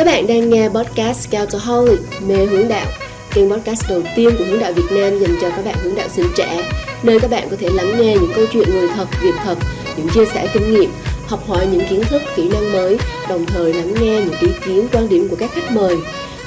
[0.00, 2.86] Các bạn đang nghe podcast Scoutaholic mê hướng đạo,
[3.34, 6.08] kênh podcast đầu tiên của hướng đạo Việt Nam dành cho các bạn hướng đạo
[6.08, 6.70] sinh trẻ,
[7.02, 9.58] nơi các bạn có thể lắng nghe những câu chuyện người thật, việc thật,
[9.96, 10.90] những chia sẻ kinh nghiệm,
[11.26, 12.98] học hỏi những kiến thức, kỹ năng mới,
[13.28, 15.96] đồng thời lắng nghe những ý kiến, quan điểm của các khách mời.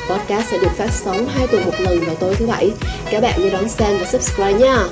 [0.10, 2.72] Podcast sẽ được phát sóng hai tuần một lần vào tối thứ bảy.
[3.12, 4.88] Các bạn nhớ đón xem và subscribe nha.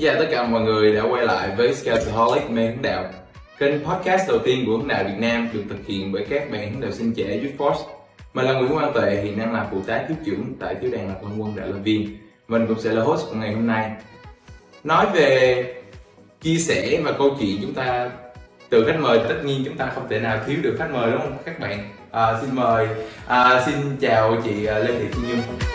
[0.00, 3.04] Xin chào tất cả mọi người đã quay lại với Scoutaholic mê hướng đạo
[3.58, 6.72] Kênh podcast đầu tiên của hướng đạo Việt Nam được thực hiện bởi các bạn
[6.72, 7.84] hướng đạo sinh trẻ Youth Force.
[8.34, 11.08] Mình là Nguyễn Quang Tuệ, hiện đang là phụ tá thiếu trưởng tại thiếu đoàn
[11.08, 12.16] lạc long quân Đạo Lâm Viên.
[12.48, 13.90] Mình cũng sẽ là host của ngày hôm nay.
[14.84, 15.64] Nói về
[16.40, 18.10] chia sẻ và câu chuyện chúng ta
[18.68, 21.20] từ khách mời tất nhiên chúng ta không thể nào thiếu được khách mời đúng
[21.20, 21.90] không các bạn?
[22.10, 22.88] À, xin mời
[23.26, 25.69] à, xin chào chị à, Lê Thị Phương Nhung.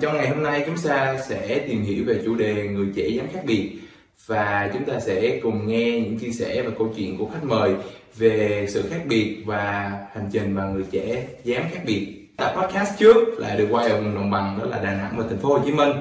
[0.00, 3.26] Trong ngày hôm nay chúng ta sẽ tìm hiểu về chủ đề người trẻ dám
[3.32, 3.78] khác biệt
[4.26, 7.74] và chúng ta sẽ cùng nghe những chia sẻ và câu chuyện của khách mời
[8.16, 12.26] về sự khác biệt và hành trình mà người trẻ dám khác biệt.
[12.36, 15.24] Tập podcast trước là được quay ở vùng đồng bằng đó là Đà Nẵng và
[15.28, 15.92] thành phố Hồ Chí Minh.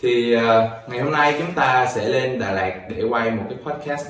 [0.00, 0.40] Thì uh,
[0.88, 4.08] ngày hôm nay chúng ta sẽ lên Đà Lạt để quay một cái podcast.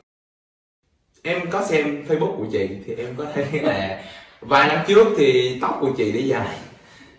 [1.23, 4.03] Em có xem Facebook của chị thì em có thấy là
[4.41, 6.57] vài năm trước thì tóc của chị để dài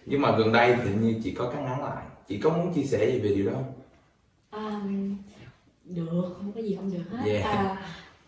[0.06, 2.84] nhưng mà gần đây thì như chị có cắt ngắn lại chị có muốn chia
[2.84, 3.74] sẻ gì về điều đó không?
[4.50, 4.82] À,
[5.86, 7.32] được không có gì không được hết.
[7.32, 7.46] Yeah.
[7.46, 7.78] à,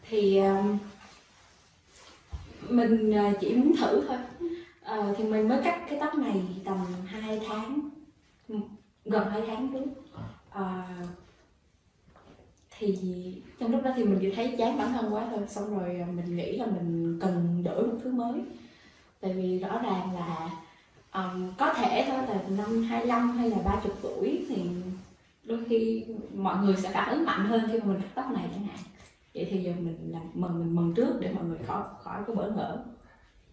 [0.09, 0.77] thì um,
[2.69, 4.17] mình à, chỉ muốn thử thôi.
[4.83, 7.89] À, thì mình mới cắt cái tóc này tầm 2 tháng
[9.05, 9.85] gần 2 tháng trước.
[10.49, 10.95] À,
[12.77, 12.97] thì
[13.59, 15.39] trong lúc đó thì mình chỉ thấy chán bản thân quá thôi.
[15.47, 18.41] Xong rồi mình nghĩ là mình cần đổi một thứ mới.
[19.19, 20.49] Tại vì rõ ràng là
[21.13, 24.55] um, có thể thôi là năm 25 hay là 30 tuổi thì
[25.43, 26.05] đôi khi
[26.35, 28.77] mọi người sẽ phản ứng mạnh hơn khi mà mình cắt tóc này chẳng hạn.
[29.35, 32.33] Vậy thì giờ mình làm mừng mình mừng trước để mọi người khỏi khỏi có
[32.33, 32.83] bỡ ngỡ.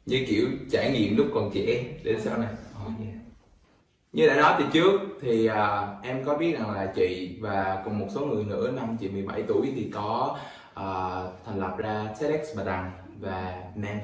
[0.07, 2.53] Như kiểu trải nghiệm lúc còn trẻ đến sau này.
[2.87, 3.15] Oh, yeah.
[4.13, 7.99] như đã nói từ trước thì à, em có biết rằng là chị và cùng
[7.99, 10.39] một số người nữa năm chị 17 tuổi thì có
[10.75, 10.85] à,
[11.47, 13.99] thành lập ra TEDx Bà Đằng và NAN.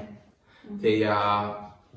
[0.81, 1.47] Thì à,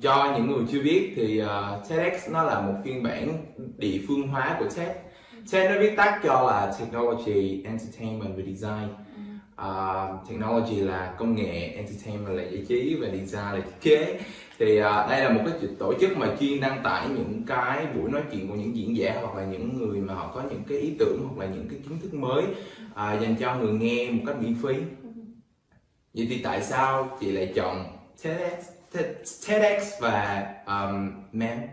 [0.00, 3.38] cho những người chưa biết thì uh, TEDx nó là một phiên bản
[3.76, 4.96] địa phương hóa của TED
[5.52, 8.88] TED nó viết tắt cho là Technology, Entertainment và Design.
[9.62, 14.20] Uh, Technology là công nghệ, Entertainment là giải trí và Design là thiết kế.
[14.58, 18.10] Thì uh, đây là một cái tổ chức mà chuyên đăng tải những cái buổi
[18.10, 20.78] nói chuyện của những diễn giả hoặc là những người mà họ có những cái
[20.78, 24.22] ý tưởng hoặc là những cái kiến thức mới uh, dành cho người nghe một
[24.26, 24.74] cách miễn phí.
[26.14, 27.84] Vậy thì tại sao chị lại chọn
[28.22, 31.68] TEDx Te- TEDx và um, MEM uh,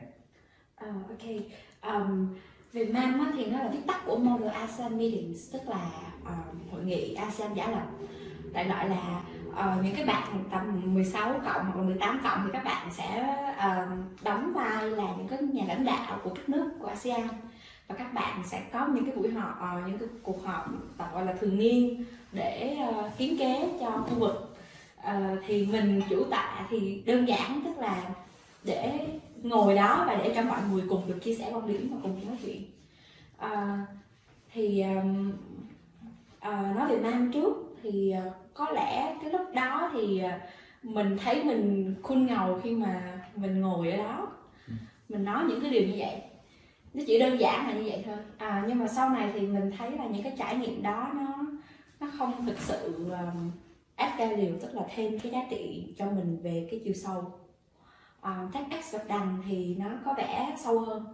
[0.76, 1.26] à, ok.
[1.94, 2.36] Um,
[2.74, 6.72] về MEM á, thì nó là viết tắt của Model ASEAN Meetings tức là uh,
[6.72, 7.88] hội nghị ASEAN giả lập.
[8.54, 12.64] Đại loại là uh, những cái bạn tầm 16 cộng hoặc 18 cộng thì các
[12.64, 16.88] bạn sẽ uh, đóng vai là những cái nhà lãnh đạo của các nước của
[16.88, 17.28] ASEAN.
[17.88, 20.66] Và các bạn sẽ có những cái buổi họp ờ, những cái cuộc họp
[21.14, 24.55] gọi là thường niên để uh, kiến kế cho khu vực.
[25.06, 28.10] Ờ, thì mình chủ tạ thì đơn giản tức là
[28.64, 29.08] để
[29.44, 32.28] ngồi đó và để cho mọi người cùng được chia sẻ quan điểm và cùng
[32.28, 32.64] nói chuyện.
[33.38, 33.86] À,
[34.54, 35.32] thì um,
[36.40, 38.14] à, nói về nam trước thì
[38.54, 40.22] có lẽ cái lúc đó thì
[40.84, 44.28] mình thấy mình khôn ngầu khi mà mình ngồi ở đó.
[45.10, 46.22] Mình nói những cái điều như vậy.
[46.94, 48.18] Nó chỉ đơn giản là như vậy thôi.
[48.38, 51.46] À, nhưng mà sau này thì mình thấy là những cái trải nghiệm đó nó
[52.00, 53.06] nó không thực sự
[53.97, 57.33] um, add value tức là thêm cái giá trị cho mình về cái chiều sâu.
[58.22, 61.06] Uh, TEDx Bạch Đằng thì nó có vẻ sâu hơn.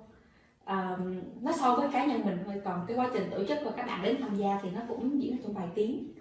[0.66, 3.72] Um, nó sâu với cá nhân mình thôi còn cái quá trình tổ chức và
[3.72, 6.14] các bạn đến tham gia thì nó cũng diễn ra trong vài tiếng.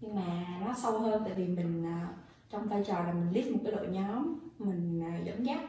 [0.00, 2.14] Nhưng mà nó sâu hơn tại vì mình uh,
[2.50, 5.60] trong vai trò là mình lead một cái đội nhóm mình uh, dẫn dắt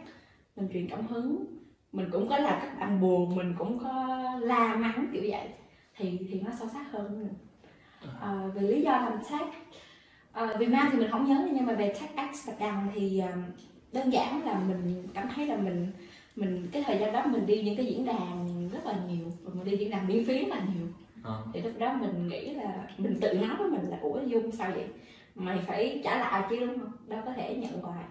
[0.56, 1.46] mình truyền cảm hứng.
[1.92, 5.50] Mình cũng có là các bạn buồn mình cũng có la mắng kiểu vậy.
[5.98, 7.34] Thì thì nó sâu sắc hơn mình
[8.22, 9.48] à, về lý do làm tech
[10.32, 13.44] à, Việt Nam thì mình không nhớ nhưng mà về TechX Bạch Đằng thì um,
[13.92, 15.92] đơn giản là mình cảm thấy là mình
[16.36, 19.54] mình cái thời gian đó mình đi những cái diễn đàn rất là nhiều và
[19.54, 20.88] mình đi diễn đàn miễn phí rất là nhiều.
[21.24, 21.44] Ờ.
[21.54, 24.72] thì lúc đó mình nghĩ là mình tự nói với mình là ủa dung sao
[24.72, 24.86] vậy?
[25.36, 26.92] Mày phải trả lại chứ đúng không?
[27.08, 28.04] Đâu có thể nhận hoài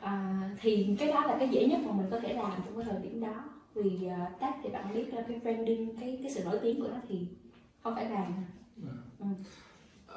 [0.00, 2.84] à, thì cái đó là cái dễ nhất mà mình có thể làm trong cái
[2.90, 3.44] thời điểm đó.
[3.74, 6.88] Vì uh, tech thì bạn biết là cái branding cái cái sự nổi tiếng của
[6.88, 7.26] nó thì
[7.82, 8.32] không phải làm
[9.18, 9.26] ừ.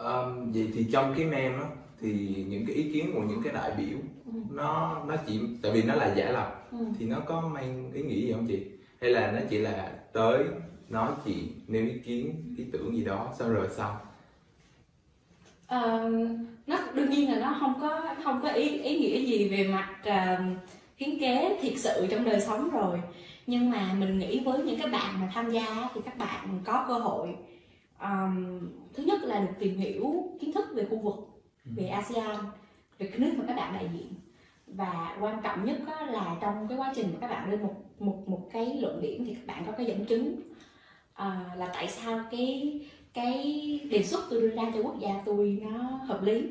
[0.06, 1.66] Um, vậy thì trong cái mem á
[2.02, 2.12] thì
[2.50, 3.98] những cái ý kiến của những cái đại biểu
[4.34, 4.38] Ừ.
[4.52, 6.78] nó nó chỉ tại vì nó là giả lập ừ.
[7.00, 8.60] thì nó có mang ý nghĩa gì không chị
[9.02, 10.44] hay là nó chỉ là tới
[10.90, 11.34] nói chị
[11.68, 13.96] nêu ý kiến ý tưởng gì đó xong rồi xong
[15.68, 16.10] Ờ,
[16.68, 19.90] nó đương nhiên là nó không có không có ý ý nghĩa gì về mặt
[20.02, 20.58] uh,
[20.98, 23.02] hiến kế thiệt sự trong đời sống rồi
[23.48, 26.86] nhưng mà mình nghĩ với những các bạn mà tham gia thì các bạn có
[26.88, 27.36] cơ hội
[28.02, 28.60] ờm,
[28.94, 31.16] thứ nhất là được tìm hiểu kiến thức về khu vực
[31.66, 32.36] về ASEAN
[33.00, 34.14] về cái nước mà các bạn đại diện.
[34.68, 35.78] Và quan trọng nhất
[36.08, 39.26] là trong cái quá trình mà các bạn lên một một một cái luận điểm
[39.26, 40.42] thì các bạn có cái dẫn chứng
[41.14, 42.80] à, là tại sao cái
[43.14, 46.50] cái đề xuất tôi đưa ra cho quốc gia tôi nó hợp lý.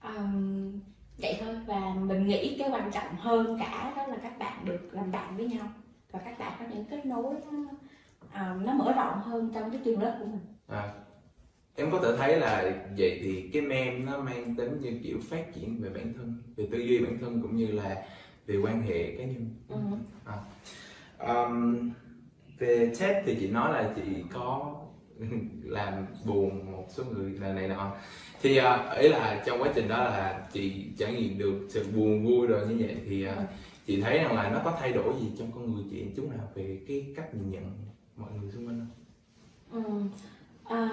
[0.00, 0.72] Ờm,
[1.18, 1.54] vậy thôi.
[1.66, 5.36] Và mình nghĩ cái quan trọng hơn cả đó là các bạn được làm bạn
[5.36, 5.66] với nhau
[6.10, 7.58] và các bạn có những kết nối nó,
[8.32, 10.40] à, nó mở rộng hơn trong cái trường lớp của mình.
[10.66, 10.92] À,
[11.78, 15.54] em có thể thấy là vậy thì cái mem nó mang tính như kiểu phát
[15.54, 18.04] triển về bản thân về tư duy bản thân cũng như là
[18.46, 19.50] về quan hệ cá nhân.
[19.68, 19.76] Ừ.
[21.18, 21.90] um,
[22.58, 24.02] về TED thì chị nói là chị
[24.32, 24.76] có
[25.62, 27.96] làm buồn một số người là này nọ.
[28.42, 32.26] Thì uh, ý là trong quá trình đó là chị trải nghiệm được sự buồn
[32.26, 33.32] vui rồi như vậy thì uh,
[33.86, 36.04] chị thấy rằng là nó có thay đổi gì trong con người chị?
[36.16, 37.87] Chút nào về cái cách nhìn nhận
[38.18, 38.78] mọi người xung quanh
[39.70, 39.84] không?
[39.84, 40.00] Ừ.
[40.64, 40.88] À,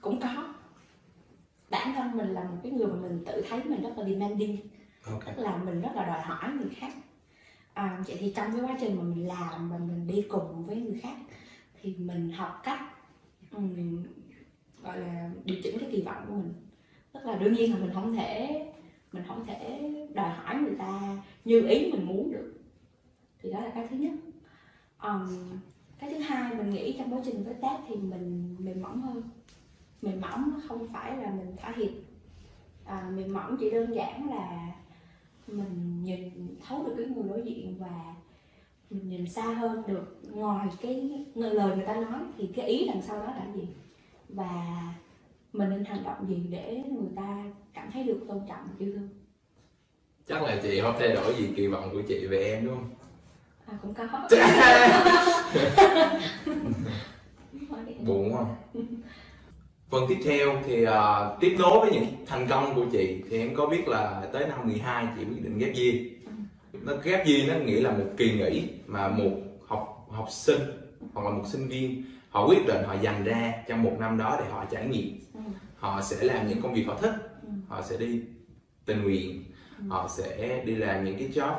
[0.00, 0.54] cũng có
[1.70, 4.56] bản thân mình là một cái người mà mình tự thấy mình rất là demanding
[5.04, 5.24] Ok.
[5.26, 6.92] tức là mình rất là đòi hỏi người khác
[7.72, 10.76] à, vậy thì trong cái quá trình mà mình làm và mình đi cùng với
[10.76, 11.16] người khác
[11.82, 12.80] thì mình học cách
[13.50, 14.02] ừm,
[14.82, 16.54] gọi là điều chỉnh cái kỳ vọng của mình
[17.12, 18.62] tức là đương nhiên là mình không thể
[19.12, 22.52] mình không thể đòi hỏi người ta như ý mình muốn được
[23.38, 24.12] thì đó là cái thứ nhất
[24.98, 25.28] Ừm,
[25.98, 29.22] cái thứ hai mình nghĩ trong quá trình với tác thì mình mềm mỏng hơn.
[30.02, 31.90] Mềm mỏng nó không phải là mình thỏa hiệp.
[32.84, 34.72] À, mềm mỏng chỉ đơn giản là
[35.46, 38.14] mình nhìn thấu được cái người đối diện và
[38.90, 40.20] mình nhìn xa hơn được.
[40.30, 43.68] Ngoài cái lời người ta nói thì cái ý đằng sau đó là gì?
[44.28, 44.82] Và
[45.52, 47.44] mình nên hành động gì để người ta
[47.74, 49.08] cảm thấy được tôn trọng yêu thương?
[50.26, 52.90] Chắc là chị không thay đổi gì kỳ vọng của chị về em đúng không?
[53.66, 54.04] À, cũng có.
[58.00, 58.56] Buồn không
[59.90, 60.90] phần tiếp theo thì uh,
[61.40, 64.58] tiếp nối với những thành công của chị thì em có biết là tới năm
[64.64, 65.94] 12 chị quyết định ghép year
[66.72, 69.30] nó ghép year nó nghĩa là một kỳ nghỉ mà một
[69.66, 70.60] học học sinh
[71.14, 74.36] hoặc là một sinh viên họ quyết định họ dành ra trong một năm đó
[74.40, 75.18] để họ trải nghiệm.
[75.34, 75.40] Ừ.
[75.76, 77.14] họ sẽ làm những công việc họ thích.
[77.42, 77.48] Ừ.
[77.68, 78.22] họ sẽ đi
[78.84, 79.44] tình nguyện.
[79.78, 79.84] Ừ.
[79.88, 81.54] họ sẽ đi làm những cái job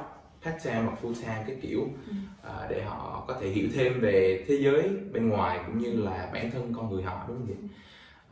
[0.51, 2.13] part time hoặc full time cái kiểu Ừ.
[2.43, 6.29] à, để họ có thể hiểu thêm về thế giới bên ngoài cũng như là
[6.33, 7.57] bản thân con người họ đúng không vậy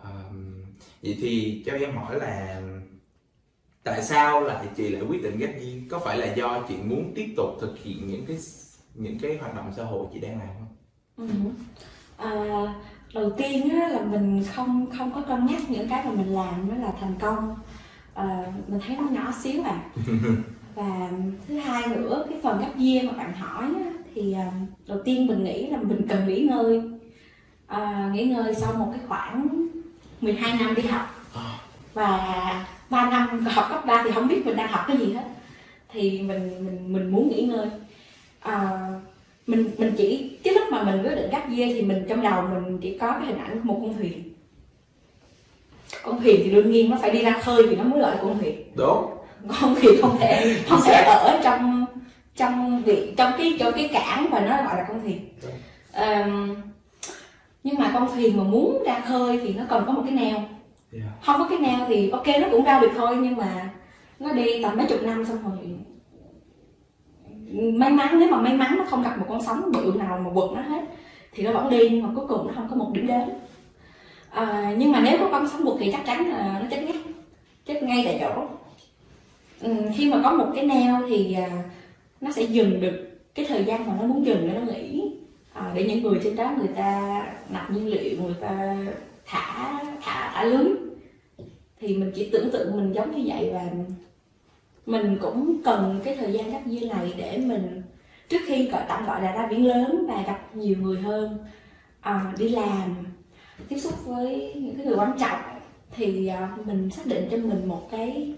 [0.04, 0.12] à,
[1.04, 2.62] vậy thì cho em hỏi là
[3.84, 7.12] tại sao lại chị lại quyết định ghép year có phải là do chị muốn
[7.16, 8.38] tiếp tục thực hiện những cái
[8.96, 10.68] những cái hoạt động xã hội chị đang làm không?
[11.18, 11.28] Ừ.
[12.18, 12.32] À,
[13.14, 16.70] đầu tiên á, là mình không không có cân nhắc những cái mà mình làm
[16.70, 17.56] nó là thành công.
[18.14, 19.84] À, mình thấy nó nhỏ xíu à
[20.76, 21.10] và
[21.48, 24.52] thứ hai nữa cái phần gấp year mà bạn hỏi á, thì à,
[24.88, 26.82] đầu tiên mình nghĩ là mình cần nghỉ ngơi.
[27.68, 29.68] À, nghỉ ngơi sau một cái khoảng
[30.22, 31.08] 12 năm đi học.
[31.94, 35.26] Và 3 năm học cấp 3 thì không biết mình đang học cái gì hết.
[35.92, 37.68] Thì mình mình mình muốn nghỉ ngơi.
[38.40, 38.88] À,
[39.48, 42.44] mình mình chỉ cái lúc mà mình quyết định cắt dê thì mình trong đầu
[42.54, 44.24] mình chỉ có cái hình ảnh một con thuyền.
[46.04, 48.22] Con thuyền thì đương nhiên nó phải đi ra khơi thì nó mới gọi là
[48.22, 48.56] con thuyền.
[48.76, 49.15] Đúng
[49.48, 51.86] con thuyền không thể không thể ở trong
[52.36, 55.20] trong vị trong cái trong cái cảng và nó gọi là con thuyền.
[55.94, 56.56] Ờm,
[57.64, 60.38] nhưng mà con thuyền mà muốn ra khơi thì nó cần có một cái neo.
[60.92, 61.08] Yeah.
[61.22, 63.70] không có cái neo thì ok nó cũng ra được thôi nhưng mà
[64.20, 65.76] nó đi tầm mấy chục năm xong rồi
[67.74, 70.30] may mắn nếu mà may mắn nó không gặp một con sóng bự nào mà
[70.34, 70.82] quật nó hết
[71.34, 73.30] thì nó vẫn đi nhưng mà cuối cùng nó không có một điểm đến.
[74.30, 76.96] À, nhưng mà nếu có con sóng quật thì chắc chắn là nó chết ngay.
[77.66, 78.48] Chết ngay tại chỗ
[79.62, 81.64] Ừ, khi mà có một cái neo thì à,
[82.22, 85.12] nó sẽ dừng được cái thời gian mà nó muốn dừng để nó nghỉ.
[85.54, 88.78] À, để những người trên đó người ta nạp nhiên liệu người ta
[89.26, 90.68] thả thả thả lưới
[91.80, 93.70] thì mình chỉ tưởng tượng mình giống như vậy và
[94.86, 97.82] mình cũng cần cái thời gian gấp như này để mình
[98.30, 101.38] trước khi gọi tạm gọi là ra biển lớn và gặp nhiều người hơn
[102.02, 102.96] à, đi làm
[103.68, 105.40] tiếp xúc với những cái người quan trọng
[105.92, 108.34] thì à, mình xác định cho mình một cái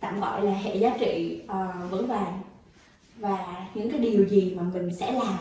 [0.00, 2.40] tạm gọi là hệ giá trị à, vững vàng.
[3.18, 5.38] Và những cái điều gì mà mình sẽ làm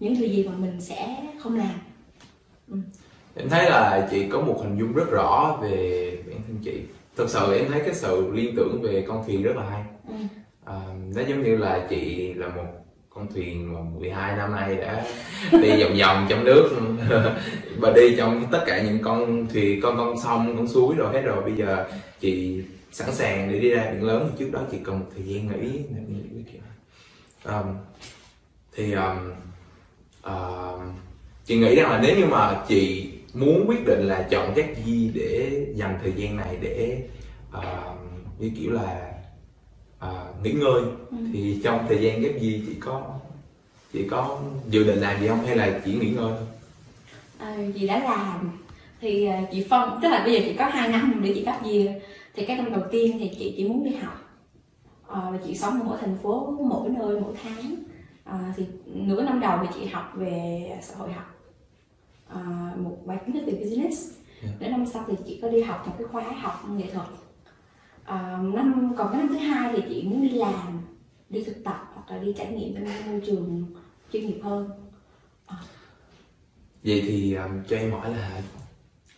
[0.00, 1.74] những điều gì mà mình sẽ không làm.
[3.34, 6.80] Em thấy là chị có một hình dung rất rõ về bản thân chị.
[7.16, 9.82] Thật sự em thấy cái sự liên tưởng về con thuyền rất là hay.
[10.08, 10.14] Ừ.
[10.64, 10.80] à,
[11.14, 12.64] nó giống như là chị là một
[13.10, 15.04] con thuyền mà 12 năm nay đã
[15.52, 16.70] đi vòng vòng trong nước
[17.78, 21.20] và đi trong tất cả những con thuyền con con sông con suối rồi hết
[21.20, 21.42] rồi.
[21.42, 21.86] Bây giờ
[22.20, 24.30] chị sẵn sàng để đi ra biển lớn.
[24.30, 25.68] Thì trước đó chị cần một thời gian để
[26.52, 26.60] kiểu
[27.44, 27.66] um,
[28.76, 29.32] thì um,
[30.26, 30.80] uh,
[31.44, 35.10] chị nghĩ rằng là nếu như mà chị muốn quyết định là chọn các gì
[35.14, 37.02] để dành thời gian này để
[37.58, 37.62] uh,
[38.38, 39.12] như kiểu là
[40.04, 41.16] uh, nghỉ ngơi Ừ.
[41.32, 43.18] thì trong thời gian ghép gì chị có
[43.92, 45.46] chị có dự định làm gì không?
[45.46, 46.46] Hay là chỉ nghỉ ngơi thôi?
[47.38, 48.50] À, chị đã làm.
[49.00, 51.54] Thì à, chị phân tức là bây giờ chị có 2 năm để chị cấp
[51.64, 51.88] gì
[52.34, 54.14] thì cái năm đầu tiên thì chị chỉ muốn đi học.
[55.08, 57.74] À, và chị sống ở mỗi thành phố mỗi nơi mỗi tháng.
[58.24, 61.34] À, thì nửa năm đầu thì chị học về xã hội học.
[62.28, 64.10] À, một bài kiến thức về business.
[64.42, 64.60] Yeah.
[64.60, 67.06] đến năm sau thì chị có đi học một cái khóa học nghệ thuật.
[68.04, 70.80] À, năm còn cái năm thứ hai thì chị muốn đi làm
[71.28, 73.64] đi thực tập hoặc là đi trải nghiệm trong môi trường
[74.12, 74.70] chuyên nghiệp hơn.
[76.84, 78.42] Vậy thì um, cho em hỏi là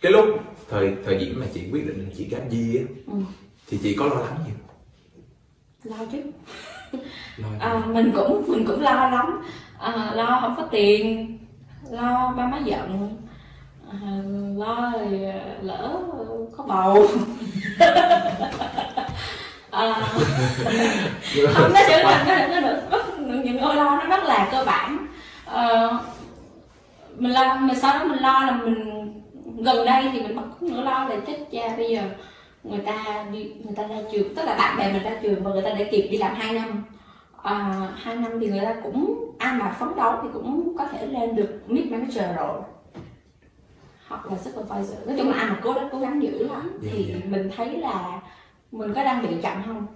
[0.01, 0.25] cái lúc
[0.73, 3.13] thời thời điểm mà chị quyết định chị ghép gì á ừ.
[3.69, 4.53] thì chị có lo lắng gì?
[5.85, 6.19] Lo chứ.
[7.37, 9.43] Lo à, mình cũng mình cũng lo lắm.
[9.79, 11.39] À, lo không có tiền
[11.91, 13.17] lo ba má giận.
[13.91, 13.99] À,
[14.57, 16.01] lo à, lỡ
[16.57, 17.07] có bầu.
[19.71, 19.95] À,
[21.55, 22.83] không nó sẽ là nó, nó được
[23.45, 25.07] những nỗi lo nó rất là cơ bản.
[25.45, 25.99] Ờ,
[27.17, 29.02] mình lo mình sau đó mình lo là mình
[29.63, 32.03] gần đây thì mình mất nỗi lo là chết cha bây giờ
[32.65, 35.51] người ta đi người ta ra trường tức là bạn bè mình ra trường và
[35.51, 36.85] người ta để kịp đi làm 2 năm.
[37.43, 41.07] À, 2 năm thì người ta cũng ai mà phấn đấu thì cũng có thể
[41.07, 42.61] lên được mid manager rồi.
[44.09, 45.07] Hoặc là supervisor.
[45.07, 46.79] Nói chung là ai mà cố gắng cố gắng dữ lắm.
[46.83, 47.29] Dạ, thì dạ.
[47.29, 48.21] mình thấy là
[48.73, 49.87] mình có đang bị chậm không?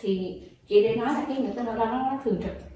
[0.00, 2.69] Thì chị để nói là cái những cái nỗi lo nó thường trực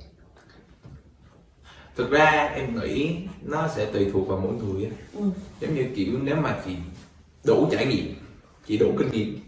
[1.97, 5.21] thực ra em nghĩ nó sẽ tùy thuộc vào mỗi người ừ.
[5.61, 6.73] giống như kiểu nếu mà chị
[7.45, 8.15] đủ trải nghiệm
[8.67, 9.39] chị đủ kinh nghiệm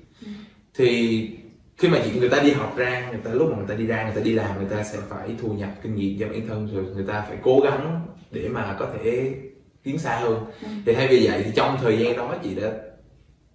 [0.74, 1.30] thì
[1.76, 3.86] khi mà chị người ta đi học ra người ta lúc mà người ta đi
[3.86, 6.48] ra người ta đi làm người ta sẽ phải thu nhập kinh nghiệm cho bản
[6.48, 9.34] thân rồi người ta phải cố gắng để mà có thể
[9.82, 10.68] tiến xa hơn Ừ.
[10.86, 12.72] thì thay vì vậy thì trong thời gian đó chị đã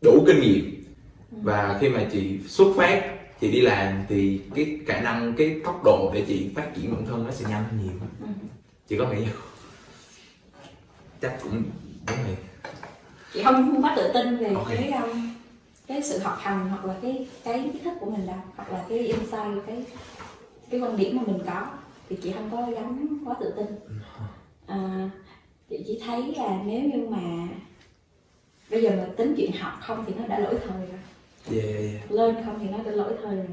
[0.02, 0.84] đủ kinh nghiệm
[1.32, 3.04] và khi mà chị xuất phát
[3.42, 7.06] chị đi làm thì cái khả năng cái tốc độ để chị phát triển bản
[7.06, 8.28] thân nó sẽ nhanh hơn nhiều Ừ.
[8.88, 9.42] chị có nghĩ không
[11.22, 11.64] chắc cũng
[12.08, 12.38] đúng rồi
[13.34, 14.68] chị không không quá tự tin về Ok.
[14.70, 15.30] cái um,
[15.88, 18.86] cái sự học hành hoặc là cái cái kiến thức của mình đâu hoặc là
[18.90, 19.86] cái insight cái
[20.70, 21.68] cái quan điểm mà mình có.
[22.10, 23.66] Thì chị không có dám quá tự tin.
[24.68, 25.10] À,
[25.70, 27.48] chị chỉ thấy là nếu như mà
[28.70, 31.00] bây giờ mà tính chuyện học không thì nó đã lỗi thời rồi.
[31.52, 32.12] Yeah, yeah.
[32.12, 33.46] lên không thì nó đã lỗi thời rồi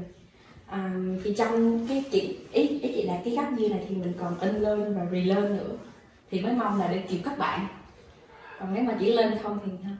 [0.69, 4.13] à, thì trong cái chị ý, ý chị là cái gap year này thì mình
[4.19, 5.77] còn in learn và relearn nữa.
[6.31, 7.67] Thì mới mong là để kịp các bạn.
[8.59, 9.91] Còn nếu mà chỉ lên không thì ha?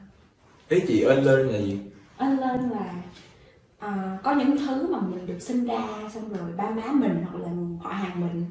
[0.68, 1.78] Ý chị ơn lên là gì?
[2.18, 2.94] In learn là
[3.78, 7.38] à, có những thứ mà mình được sinh ra xong rồi ba má mình hoặc
[7.38, 7.48] là
[7.80, 8.44] họ hàng mình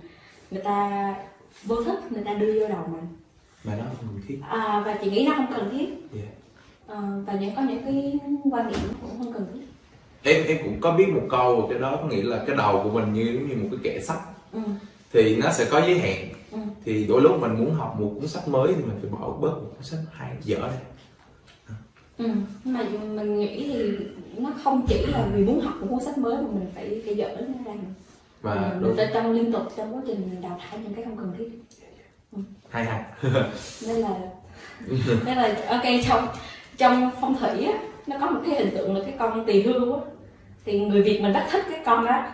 [0.52, 1.16] người ta
[1.64, 3.08] vô thức người ta đưa vô đầu mình.
[3.64, 4.40] Mà nó không cần thiết.
[4.50, 5.88] À, và chị nghĩ nó không cần thiết.
[6.16, 6.34] Yeah.
[6.88, 8.20] à, và những có những cái
[8.52, 9.69] quan điểm cũng không cần thiết
[10.24, 12.90] em em cũng có biết một câu cái đó có nghĩa là cái đầu của
[12.90, 14.20] mình như giống như một cái kệ sách.
[14.52, 14.60] Ừ.
[15.14, 16.30] thì nó sẽ có giới hạn.
[16.52, 16.58] Ừ.
[16.86, 19.52] thì đôi lúc mình muốn học một cuốn sách mới thì mình phải bỏ bớt
[19.52, 20.78] một cuốn sách hay dở đi
[22.18, 22.26] Ừ.
[22.64, 22.84] nhưng mà
[23.24, 23.92] mình nghĩ thì
[24.38, 27.16] nó không chỉ là vì muốn học một cuốn sách mới mà mình phải phải
[27.16, 27.74] dỡ nó ra.
[28.42, 31.34] Và mình phải trong liên tục trong quá trình đào thải những cái không cần
[31.38, 31.50] thiết.
[32.70, 33.04] Hay hay.
[33.88, 34.16] Nên là
[35.26, 36.28] nên là ok trong
[36.78, 37.74] trong phong thủy á
[38.10, 40.02] nó có một cái hình tượng là cái con tỳ hưu á.
[40.66, 42.26] Thì người việt mình rất thích cái con đó.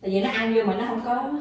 [0.00, 1.32] Tại vì nó ăn vô mà nó không có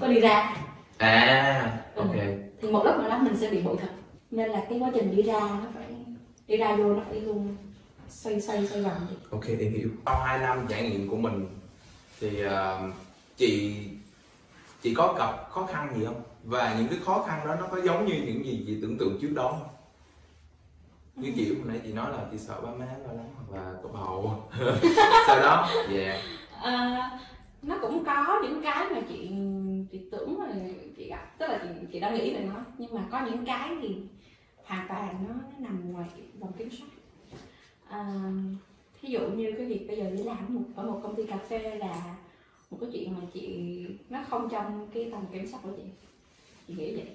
[0.00, 0.56] có đi ra.
[0.98, 2.14] À ok.
[2.62, 3.90] Thì một lúc nào đó mình sẽ bị bội thực
[4.30, 5.84] nên là cái quá trình đi ra nó phải
[6.48, 7.56] đi ra vô nó phải luôn
[8.08, 9.88] xoay xoay xoay vòng ok em hiểu.
[10.06, 11.46] Sau 2 năm trải nghiệm của mình
[12.20, 12.80] thì ờ,
[13.36, 13.74] chị
[14.82, 16.22] chị có gặp khó khăn gì không?
[16.44, 19.18] Và những cái khó khăn đó nó có giống như những gì chị tưởng tượng
[19.20, 19.71] trước đó không
[21.16, 23.74] như kiểu hồi nãy chị nói là chị sợ ba má lo lắng hoặc là
[23.82, 24.42] có bầu.
[25.26, 26.22] Sau đó dạ
[26.62, 27.10] À,
[27.62, 29.30] nó cũng có những cái mà chị
[29.92, 30.54] chị tưởng là
[30.96, 31.38] chị gặp.
[31.38, 32.60] Tức là chị chị đã nghĩ về nó.
[32.78, 33.96] Nhưng mà có những cái thì
[34.64, 36.88] hoàn toàn nó, nó nằm ngoài cái vòng kiểm soát.
[37.88, 38.30] À,
[39.00, 41.22] thí dụ như cái việc bây giờ đi làm ở một, ở một công ty
[41.26, 42.14] cà phê là
[42.70, 45.82] một cái chuyện mà chị nó không trong cái tầm kiểm soát của chị.
[46.68, 47.06] Chị nghĩ vậy.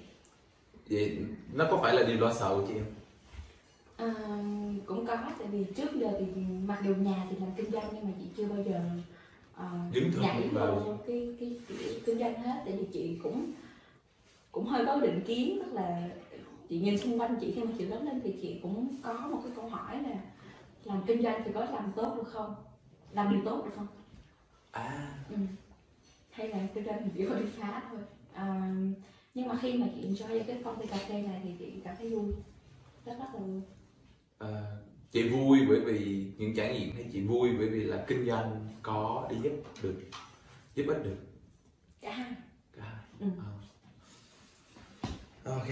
[0.90, 1.18] Vậy
[1.52, 2.92] nó có phải là điều lo sợ của chị không
[3.98, 4.14] Ờ,
[4.86, 8.04] cũng có tại vì trước giờ thì mặc dù nhà thì làm kinh doanh nhưng
[8.04, 8.80] mà chị chưa bao giờ
[9.56, 10.82] uh, nhảy vào.
[10.86, 12.62] vô cái cái kiểu kinh doanh hết.
[12.64, 13.52] Tại vì chị cũng
[14.52, 16.08] cũng hơi có định kiến tức là
[16.68, 19.40] chị nhìn xung quanh chị khi mà chị lớn lên thì chị cũng có một
[19.44, 20.16] cái câu hỏi là
[20.84, 22.54] làm kinh doanh thì có làm tốt được không?
[23.12, 23.86] Làm điều tốt được không?
[24.70, 25.14] À.
[25.30, 25.36] Ừ.
[26.30, 28.00] hay là kinh doanh thì chỉ có đi phá thôi.
[28.32, 28.74] À,
[29.34, 31.96] nhưng mà khi mà chị enjoy cái công ty cà phê này thì chị cảm
[31.96, 32.32] thấy vui.
[33.04, 33.60] Rất rất là vui
[34.38, 34.62] Ờ,
[35.10, 38.66] chị vui bởi vì những trải nghiệm hay chị vui bởi vì là kinh doanh
[38.82, 39.52] có đi giúp
[39.82, 39.94] được
[40.74, 41.16] giúp ích được
[42.00, 42.32] cả hai
[42.76, 43.04] cả hai.
[43.20, 43.26] Ừ.
[45.44, 45.52] Ờ.
[45.52, 45.66] ok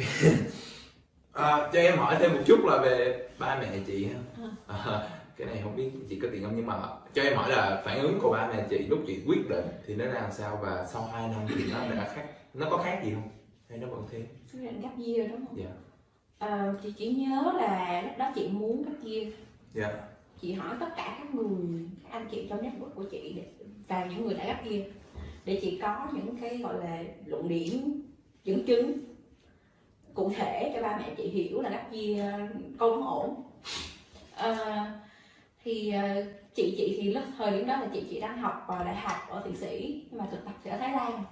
[1.33, 4.19] à, cho em hỏi thêm một chút là về ba mẹ chị ha
[4.67, 6.75] à, cái này không biết chị có tiền không nhưng mà
[7.15, 9.95] cho em hỏi là phản ứng của ba mẹ chị lúc chị quyết định thì
[9.95, 13.01] nó ra làm sao và sau 2 năm thì nó đã khác nó có khác
[13.05, 13.29] gì không
[13.69, 15.57] hay nó vẫn thế Quyết định gấp year đúng không?
[15.59, 15.71] Dạ.
[16.39, 19.29] Ờ, chị chỉ nhớ là lúc đó chị muốn gấp year
[19.75, 19.91] dạ.
[20.41, 23.43] Chị hỏi tất cả các người, các anh chị trong network của chị để,
[23.89, 24.83] và những người đã gấp year
[25.45, 28.03] Để chị có những cái gọi là luận điểm,
[28.45, 28.99] dẫn chứng
[30.15, 32.41] cụ thể cho ba mẹ chị hiểu là gấp year
[32.79, 33.43] con không ổn.
[34.37, 34.57] Ờ,
[35.65, 36.25] Thì ờ,
[36.55, 39.17] chị chị thì lúc thời điểm đó là chị chị đang học vào đại học
[39.29, 41.25] ở Thụy Sĩ nhưng mà thực tập thì ở Thái Lan.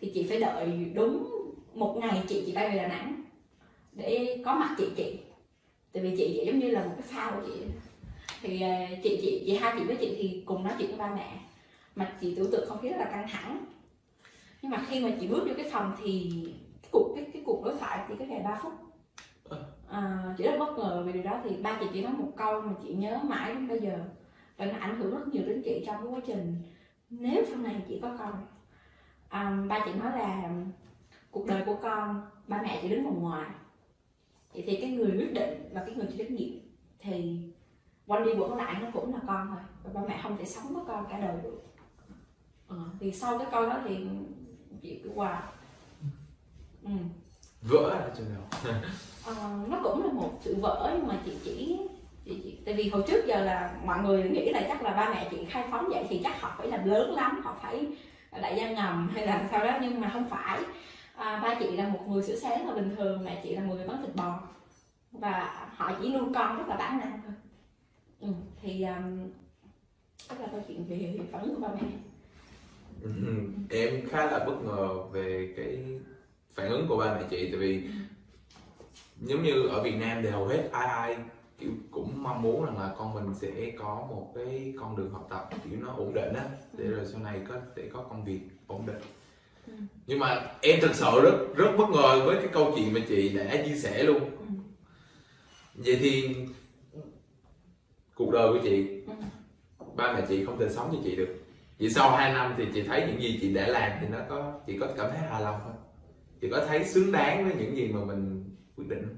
[0.00, 1.26] Thì chị phải đợi đúng
[1.74, 3.22] một ngày chị chị bay về Đà Nẵng
[3.96, 5.18] để có mặt chị chị.
[5.92, 7.62] Tại vì chị chị giống như là một cái phao của chị
[8.42, 8.70] thì ờ,
[9.02, 11.38] chị chị chị hai chị với chị thì cùng nói chuyện với ba mẹ.
[11.94, 13.64] Mà chị tưởng tượng không khí rất là căng thẳng.
[14.62, 16.30] Nhưng mà khi mà chị bước vô cái phòng thì
[16.82, 18.72] cái cuộc cái, cái cuộc đối thoại chỉ có ngày 3 phút.
[19.88, 22.60] À, chị rất bất ngờ vì điều đó thì ba chị chỉ nói một câu
[22.60, 23.98] mà chị nhớ mãi đến bây giờ.
[24.56, 26.56] Và nó ảnh hưởng rất nhiều đến chị trong cái quá trình
[27.10, 28.46] nếu sau này chị có con.
[29.28, 30.50] À, ba chị nói là
[31.30, 33.50] cuộc đời của con ba mẹ chỉ đứng vòng ngoài
[34.56, 36.58] vậy thì cái người quyết định và cái người chịu trách nhiệm
[37.00, 37.38] thì
[38.06, 39.60] quanh đi quẩn lại nó cũng là con thôi.
[39.84, 41.62] Và ba mẹ không thể sống với con cả đời được.
[42.68, 43.96] Ờ, thì sau cái câu đó thì
[44.82, 45.40] chị cứ wow
[46.82, 46.90] ừ.
[47.62, 48.42] vỡ ra chừng nào.
[49.26, 49.34] Ờ,
[49.68, 51.78] nó cũng là một sự vỡ nhưng mà chị chỉ
[52.24, 55.10] chị, chị, tại vì hồi trước giờ là mọi người nghĩ là chắc là ba
[55.10, 57.86] mẹ chị khai phóng vậy thì chắc họ phải làm lớn lắm họ phải
[58.42, 60.60] đại gia ngầm hay là sao đó nhưng mà không phải
[61.16, 63.62] à, ba chị là một người sửa xe rất là bình thường mẹ chị là
[63.62, 64.40] một người bán thịt bò.
[65.12, 67.34] Và họ chỉ nuôi con rất là bản năng thôi.
[68.20, 68.28] Ừ,
[68.62, 69.30] thì um,
[70.28, 71.88] đó là câu chuyện về phản ứng của ba mẹ.
[73.02, 73.10] Ừ,
[73.70, 75.84] em khá là bất ngờ về cái
[76.54, 77.88] phản ứng của ba mẹ chị tại vì
[79.20, 81.16] giống như ở Việt Nam thì hầu hết ai ai
[81.58, 85.26] kiểu cũng mong muốn rằng là con mình sẽ có một cái con đường học
[85.30, 88.40] tập kiểu nó ổn định á để rồi sau này có thể có công việc
[88.66, 89.00] ổn định
[89.66, 89.72] Ừ.
[90.06, 93.28] nhưng mà em thực sự rất rất bất ngờ với cái câu chuyện mà chị
[93.28, 94.44] đã chia sẻ luôn ừ.
[95.74, 96.36] vậy thì
[98.14, 99.12] cuộc đời của chị Ừ.
[99.96, 101.36] ba mẹ chị không thể sống cho chị được
[101.80, 104.60] vậy sau 2 năm thì chị thấy những gì chị đã làm thì nó có
[104.66, 105.76] chị có cảm thấy hài lòng không
[106.40, 108.44] chị có thấy xứng đáng với những gì mà mình
[108.76, 109.16] quyết định không?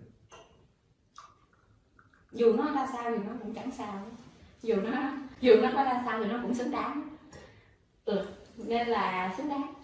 [2.33, 4.07] dù nó ra sao thì nó cũng chẳng sao
[4.63, 7.09] dù nó dù nó có ra sao thì nó cũng xứng đáng
[8.05, 9.75] ừ nên là xứng đáng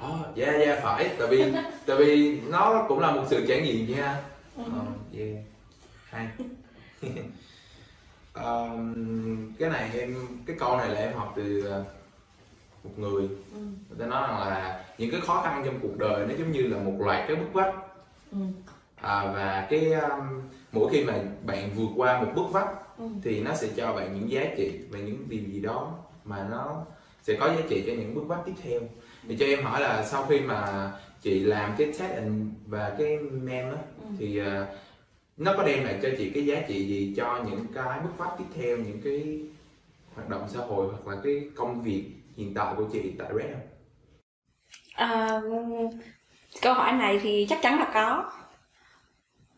[0.00, 1.10] Ờ, dạ dạ phải.
[1.18, 1.44] Tại vì
[1.86, 4.16] tại vì nó cũng là một sự trải nghiệm nha.
[4.56, 4.64] Ờ
[5.18, 5.44] yeah.
[6.10, 6.28] Hay.
[8.32, 11.84] Ờm, cái này em cái câu này là em học từ ờ,
[12.84, 13.28] một người.
[13.54, 13.58] Ừ.
[13.88, 16.62] người ta nói rằng là những cái khó khăn trong cuộc đời nó giống như
[16.62, 17.74] là một loạt cái bức vách.
[18.32, 18.38] Ừ.
[18.96, 21.14] à, và cái um, mỗi khi mà
[21.46, 23.06] bạn vượt qua một bức vách Ừ.
[23.22, 25.92] thì nó sẽ cho bạn những giá trị và những điều gì đó
[26.24, 26.84] mà nó
[27.22, 28.80] sẽ có giá trị cho những bước vách tiếp theo
[29.28, 30.90] thì cho em hỏi là sau khi mà
[31.22, 34.10] chị làm cái test and và cái mem á Ừ.
[34.18, 34.66] thì à,
[35.36, 38.32] nó có đem lại cho chị cái giá trị gì cho những cái bước vách
[38.38, 39.40] tiếp theo những cái
[40.14, 42.04] hoạt động xã hội hoặc là cái công việc
[42.36, 43.68] hiện tại của chị tại Red không?
[44.96, 45.40] À,
[46.62, 48.32] câu hỏi này thì chắc chắn là có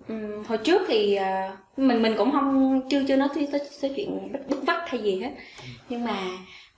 [0.09, 3.92] Ừm, hồi trước thì à, mình mình cũng không chưa chưa nói tới, tới, tới
[3.96, 5.31] chuyện bức, bức vách hay gì hết
[5.88, 6.16] nhưng mà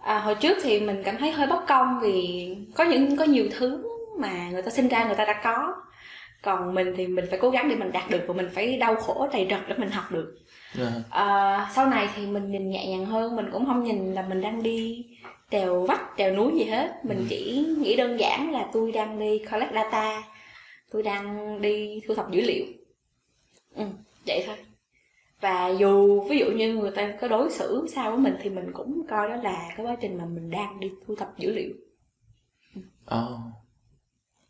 [0.04, 3.46] à, hồi trước thì mình cảm thấy hơi bất công vì có những có nhiều
[3.58, 3.82] thứ
[4.18, 5.74] mà người ta sinh ra người ta đã có.
[6.42, 8.96] Còn mình thì mình phải cố gắng để mình đạt được và mình phải đau
[8.96, 10.38] khổ đầy trật để mình học được.
[11.10, 14.40] À, sau này thì mình nhìn nhẹ nhàng hơn mình cũng không nhìn là mình
[14.40, 15.06] đang đi
[15.50, 16.92] trèo vách trèo núi gì hết.
[17.04, 17.24] Mình Ừ.
[17.28, 20.22] chỉ nghĩ đơn giản là tôi đang đi collect data
[20.92, 22.64] tôi đang đi thu thập dữ liệu.
[23.76, 23.84] Ừ,
[24.26, 24.56] vậy thôi
[25.44, 28.70] và dù ví dụ như người ta có đối xử sao với mình thì mình
[28.72, 31.72] cũng coi đó là cái quá trình mà mình đang đi thu thập dữ liệu
[33.06, 33.38] Ờ.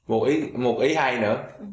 [0.06, 1.64] một ý một ý hay nữa Ừ.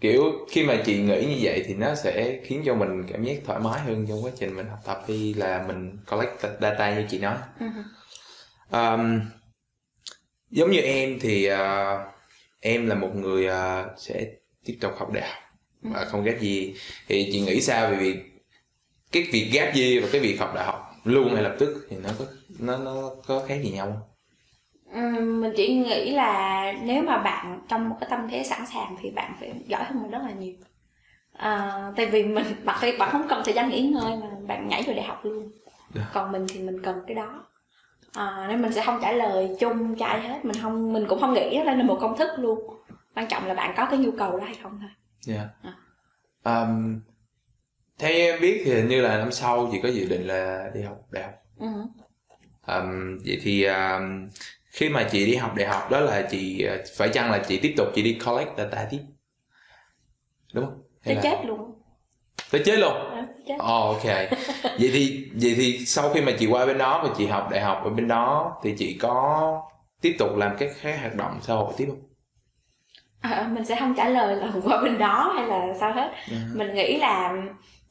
[0.00, 3.34] kiểu khi mà chị nghĩ như vậy thì nó sẽ khiến cho mình cảm giác
[3.44, 7.06] thoải mái hơn trong quá trình mình học tập đi là mình collect data như
[7.10, 7.66] chị nói Ừ.
[8.70, 9.20] um,
[10.50, 11.58] giống như em thì uh,
[12.60, 14.26] em là một người uh, sẽ
[14.64, 15.42] tiếp tục học đại học
[15.82, 16.74] và không ghét gì
[17.08, 18.33] thì chị nghĩ sao về việc
[19.14, 21.96] cái việc ghét gì và cái việc học đại học luôn ngay lập tức thì
[21.96, 22.24] nó có
[22.58, 24.02] nó nó có khác gì nhau không?
[25.02, 28.96] Ừm, mình chỉ nghĩ là nếu mà bạn trong một cái tâm thế sẵn sàng
[29.02, 30.54] thì bạn phải giỏi hơn mình rất là nhiều
[31.32, 34.68] à, tại vì mình bạn phải bạn không cần thời gian nghỉ ngơi mà bạn
[34.68, 35.50] nhảy vào đại học luôn
[35.94, 36.02] Dạ.
[36.14, 37.44] còn mình thì mình cần cái đó
[38.12, 41.20] à, nên mình sẽ không trả lời chung cho ai hết mình không mình cũng
[41.20, 42.60] không nghĩ đó là một công thức luôn
[43.14, 45.48] quan trọng là bạn có cái nhu cầu đó hay không thôi Dạ.
[45.62, 45.72] À.
[46.62, 47.00] Um,
[47.98, 50.82] theo em biết thì hình như là năm sau chị có dự định là đi
[50.82, 51.32] học đại học.
[51.58, 51.66] ừ.
[52.66, 54.28] Um, vậy thì um,
[54.70, 57.58] khi mà chị đi học đại học đó là chị uh, phải chăng là chị
[57.58, 58.98] tiếp tục chị đi collect data tiếp
[60.54, 60.82] đúng không?
[61.04, 61.70] Tới là- chết luôn
[62.50, 62.92] Tới chết luôn.
[62.92, 63.54] Ờ, chết.
[63.58, 64.04] Ồ ok.
[64.62, 67.60] vậy thì vậy thì sau khi mà chị qua bên đó và chị học đại
[67.60, 69.62] học ở bên đó thì chị có
[70.00, 72.02] tiếp tục làm các cái hoạt động xã hội tiếp không?
[73.20, 76.36] À, mình sẽ không trả lời là qua bên đó hay là sao hết Ừ.
[76.54, 77.32] mình nghĩ là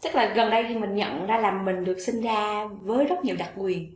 [0.03, 3.25] chắc là gần đây thì mình nhận ra là mình được sinh ra với rất
[3.25, 3.93] nhiều đặc quyền.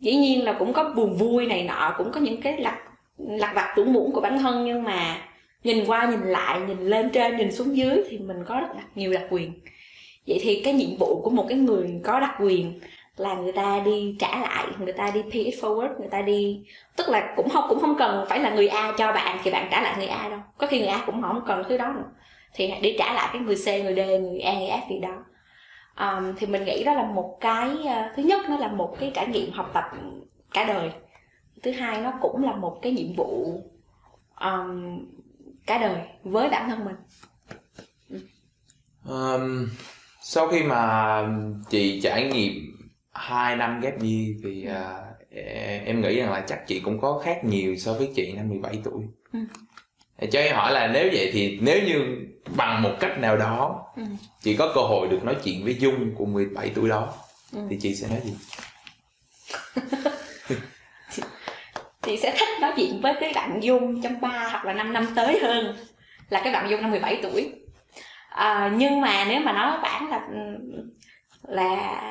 [0.00, 2.78] Dĩ nhiên là cũng có buồn vui này nọ, cũng có những cái lặt
[3.18, 5.16] lặt vặt tủn muỗng của bản thân, nhưng mà
[5.64, 8.82] nhìn qua, nhìn lại, nhìn lên trên, nhìn xuống dưới thì mình có rất là
[8.94, 9.52] nhiều đặc quyền.
[10.26, 12.80] Vậy thì cái nhiệm vụ của một cái người có đặc quyền
[13.16, 16.60] là người ta đi trả lại, người ta đi pay it forward, người ta đi,
[16.96, 19.68] tức là cũng không cũng không cần phải là người A cho bạn thì bạn
[19.70, 20.38] trả lại người A đâu.
[20.58, 22.10] Có khi người A cũng không cần thứ đó nữa
[22.54, 25.24] thì để trả lại cái người C người D người E người F gì đó
[25.98, 29.10] um, thì mình nghĩ đó là một cái uh, thứ nhất nó là một cái
[29.14, 29.84] trải nghiệm học tập
[30.54, 30.90] cả đời
[31.62, 33.62] thứ hai nó cũng là một cái nhiệm vụ
[34.40, 34.98] um,
[35.66, 36.96] cả đời với bản thân mình
[39.08, 39.68] Um,
[40.20, 41.22] sau khi mà
[41.70, 42.52] chị trải nghiệm
[43.12, 45.22] 2 năm ghép year thì uh,
[45.86, 48.80] em nghĩ rằng là chắc chị cũng có khác nhiều so với chị năm 17
[48.84, 49.02] tuổi.
[49.32, 49.38] Ừ.
[50.22, 53.78] Thì Cho em hỏi là nếu vậy thì nếu như bằng một cách nào đó
[53.96, 54.02] Ừ.
[54.42, 57.14] chị có cơ hội được nói chuyện với Dung của 17 tuổi đó
[57.52, 57.58] Ừ.
[57.70, 58.34] thì chị sẽ nói gì?
[62.02, 65.06] chị sẽ thích nói chuyện với cái bạn Dung trong 3 hoặc là 5 năm
[65.14, 65.76] tới hơn
[66.30, 67.52] là cái bạn Dung năm 17 tuổi
[68.28, 70.20] à, nhưng mà nếu mà nói bản là
[71.48, 72.02] là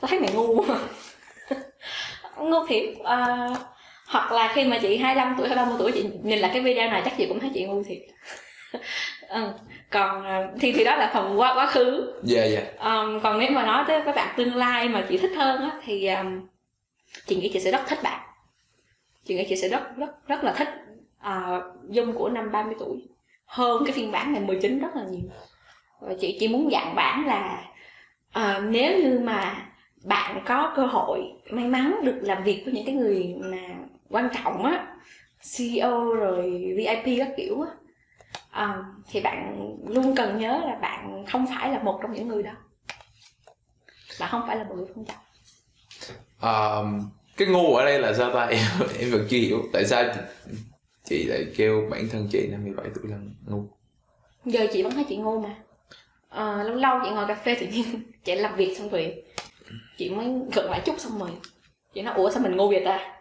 [0.00, 0.64] tôi thấy mày ngu
[2.38, 3.48] ngu thiệt à,
[4.06, 6.90] hoặc là khi mà chị 25 tuổi hay 30 tuổi chị nhìn lại cái video
[6.90, 7.98] này chắc chị cũng thấy chị ngu thiệt
[9.28, 9.52] ừ.
[9.90, 12.60] còn à, thì thì đó là phần quá quá khứ Dạ dạ.
[12.78, 15.70] Um, còn nếu mà nói tới các bạn tương lai mà chị thích hơn á
[15.84, 16.46] thì um,
[17.26, 18.20] chị nghĩ chị sẽ rất thích bạn
[19.24, 20.68] chị nghĩ chị sẽ rất rất rất là thích
[21.26, 23.08] uh, dung của năm 30 tuổi
[23.46, 25.30] hơn cái phiên bản ngày 19 rất là nhiều
[26.00, 27.64] và chị chỉ muốn dặn bạn là
[28.38, 29.66] uh, nếu như mà
[30.04, 33.58] bạn có cơ hội may mắn được làm việc với những cái người mà
[34.08, 34.86] quan trọng á
[35.56, 37.70] CEO rồi VIP các kiểu á.
[38.50, 38.78] À,
[39.10, 42.52] thì bạn luôn cần nhớ là bạn không phải là một trong những người đó.
[44.20, 45.16] Bạn không phải là một người quan trọng
[46.40, 48.46] Um, cái ngu ở đây là sao ta?
[48.50, 48.66] Em
[48.98, 49.62] em vẫn chưa hiểu.
[49.72, 50.20] Tại sao chị,
[51.04, 53.16] chị lại kêu bản thân chị năm 17 tuổi là
[53.46, 53.62] ngu?
[54.44, 55.56] Giờ chị vẫn thấy chị ngu mà.
[56.28, 57.84] À, lâu lâu chị ngồi cà phê tự nhiên
[58.24, 59.24] chị làm việc xong rồi
[59.96, 61.30] chị mới gật lại chút xong rồi.
[61.94, 63.15] Chị nói ủa sao mình ngu vậy ta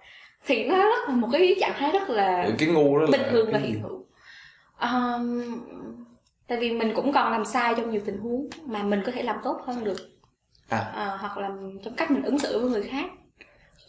[0.45, 3.27] thì nó rất là một cái trạng thái rất là cái ngu đó là bình
[3.31, 4.05] thường và hiện hữu
[4.77, 5.43] Ờm,
[6.47, 9.23] tại vì mình cũng còn làm sai trong nhiều tình huống mà mình có thể
[9.23, 9.97] làm tốt hơn được
[10.69, 10.91] À.
[10.95, 11.49] Ờ, hoặc là
[11.83, 13.05] trong cách mình ứng xử với người khác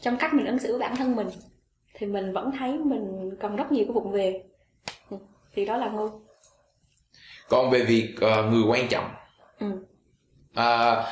[0.00, 1.28] trong cách mình ứng xử với bản thân mình
[1.94, 4.42] thì mình vẫn thấy mình còn rất nhiều cái vụng về
[5.54, 6.08] thì đó là ngu
[7.48, 9.10] còn về việc ờ, người quan trọng
[9.58, 9.66] ừ.
[10.54, 11.06] Ờ,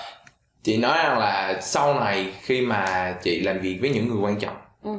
[0.62, 4.38] chị nói rằng là sau này khi mà chị làm việc với những người quan
[4.38, 4.90] trọng Ừ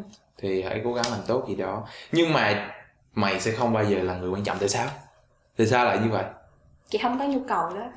[0.47, 1.88] thì hãy cố gắng làm tốt gì đó.
[2.12, 2.71] Nhưng mà
[3.13, 4.88] mày sẽ không bao giờ là người quan trọng tại sao
[5.58, 6.23] tại sao lại như vậy?
[6.89, 7.91] Chị không có nhu cầu đó.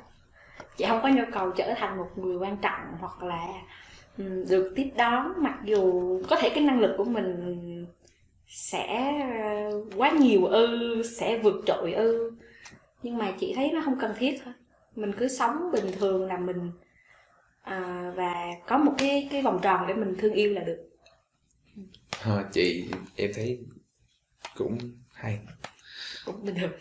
[0.77, 3.47] Chị không có nhu cầu trở thành một người quan trọng hoặc là
[4.49, 7.85] được tiếp đón mặc dù có thể cái năng lực của mình
[8.47, 12.31] sẽ ờ, quá nhiều ư sẽ vượt trội ư.
[13.03, 14.53] Nhưng mà chị thấy nó không cần thiết thôi.
[14.95, 16.71] Mình cứ sống bình thường là mình
[17.61, 20.89] à, và có một cái cái vòng tròn để mình thương yêu là được.
[22.23, 23.59] Ờ, chị em thấy
[24.57, 24.77] cũng
[25.13, 25.39] hay
[26.25, 26.71] cũng bình thường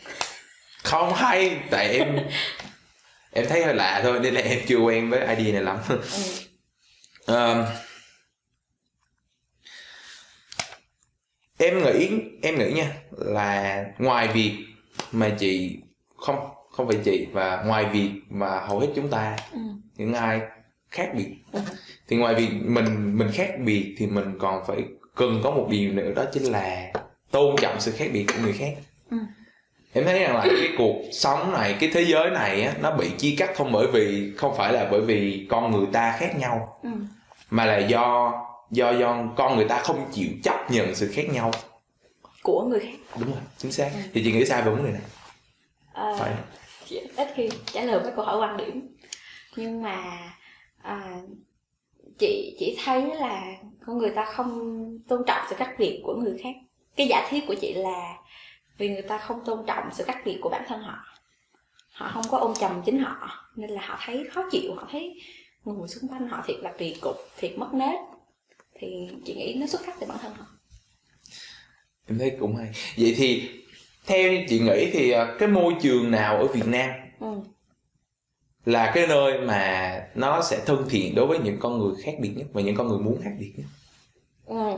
[0.85, 2.17] không hay tại em
[3.33, 6.01] em thấy hơi lạ thôi nên là em chưa quen với idea này lắm ừ.
[7.27, 7.65] Ờm,
[11.59, 12.11] em nghĩ
[12.43, 14.57] em nghĩ nha là ngoài việc
[15.13, 15.79] mà chị
[16.17, 19.59] không không phải chị và ngoài việc mà hầu hết chúng ta ừ.
[19.97, 20.41] những ai
[20.91, 21.61] khác biệt Ừ.
[22.09, 24.85] thì ngoài việc mình mình khác biệt thì mình còn phải
[25.19, 26.93] cần có một điều nữa đó chính là
[27.31, 28.73] tôn trọng sự khác biệt của người khác.
[29.11, 29.17] Ừ.
[29.93, 33.11] em thấy rằng là cái cuộc sống này cái thế giới này á, nó bị
[33.19, 36.79] chia cắt không bởi vì không phải là bởi vì con người ta khác nhau
[36.83, 36.91] Ừ.
[37.51, 38.33] mà là do
[38.71, 41.51] do do con người ta không chịu chấp nhận sự khác nhau.
[42.43, 43.17] Của người khác.
[43.21, 43.91] Đúng rồi chính xác.
[43.95, 44.01] Ừ.
[44.15, 45.01] thì chị nghĩ sao về vấn đề này.
[45.93, 46.33] Ờ, phải.
[47.17, 48.97] ít khi trả lời với câu hỏi quan điểm.
[49.57, 49.97] Nhưng mà
[50.83, 51.01] à,
[52.19, 56.39] chị chỉ thấy là con người ta không tôn trọng sự khác biệt của người
[56.43, 56.55] khác.
[56.97, 58.17] Cái giả thiết của chị là
[58.79, 60.99] vì người ta không tôn trọng sự khác biệt của bản thân họ.
[61.93, 65.15] Họ không có ôm chầm chính họ nên là họ thấy khó chịu họ thấy
[65.65, 68.01] người xung quanh họ thiệt là kỳ cục thiệt mất nết.
[68.81, 70.47] Thì chị nghĩ nó xuất phát từ bản thân họ.
[72.07, 72.71] Em thấy cũng hay.
[72.97, 73.49] Vậy thì
[74.07, 77.27] theo chị nghĩ thì ờ, cái môi trường nào ở Việt Nam ừ.
[78.65, 82.33] Là cái nơi mà nó sẽ thân thiện đối với những con người khác biệt
[82.37, 83.67] nhất và những con người muốn khác biệt nhất.
[84.47, 84.77] Ừ.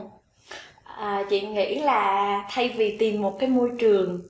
[0.85, 4.23] À, chị nghĩ là thay vì tìm một cái môi trường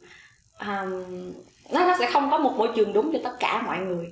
[0.61, 1.33] um,
[1.73, 4.07] nó nó sẽ không có một môi trường đúng cho tất cả mọi người.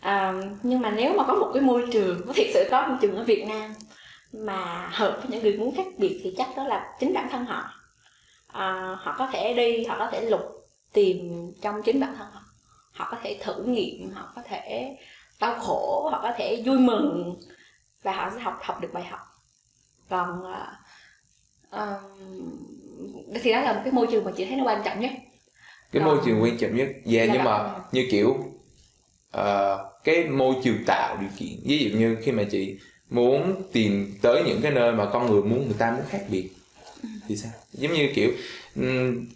[0.00, 2.98] À, nhưng mà nếu mà có một cái môi trường có thiệt sự có môi
[3.00, 3.74] trường ở Việt Nam
[4.32, 7.44] mà hợp với những người muốn khác biệt thì chắc đó là chính bản thân
[7.44, 7.70] họ.
[8.46, 10.40] À, họ có thể đi họ có thể lục
[10.92, 11.16] tìm
[11.62, 12.41] trong chính bản thân họ
[12.92, 14.96] họ có thể thử nghiệm họ có thể
[15.40, 17.36] đau khổ họ có thể vui mừng
[18.02, 19.20] và họ sẽ học học được bài học.
[20.08, 20.42] Còn
[21.70, 22.56] ừm,
[23.42, 25.10] thì đó là một cái môi trường mà chị thấy nó quan trọng nhất.
[25.92, 27.34] Cái Còn- môi trường quan trọng nhất yeah, Dạ.
[27.34, 28.36] nhưng mà như kiểu
[29.30, 31.58] ờ, cái môi trường tạo điều kiện.
[31.64, 32.78] Ví dụ như khi mà chị
[33.10, 36.50] muốn tìm tới những cái nơi mà con người muốn người ta muốn khác biệt
[37.28, 37.52] thì sao?
[37.72, 38.30] Giống như kiểu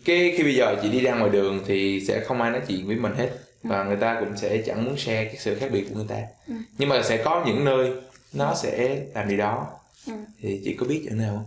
[0.05, 2.87] cái khi bây giờ chị đi ra ngoài đường thì sẽ không ai nói chuyện
[2.87, 3.31] với mình hết
[3.63, 6.17] và người ta cũng sẽ chẳng muốn share cái sự khác biệt của người ta.
[6.49, 6.55] Ừ.
[6.79, 7.93] nhưng mà sẽ có những nơi
[8.33, 9.67] nó sẽ làm điều đó.
[10.07, 10.13] Ừ.
[10.41, 11.45] thì chị có biết chỗ nào không?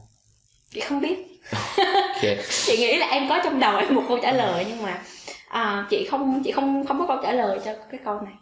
[0.69, 1.19] Chị không biết.
[2.65, 5.02] Chị nghĩ là em có trong đầu em một câu trả lời nhưng mà
[5.48, 8.34] à, chị không chị không không có câu trả lời cho cái câu này.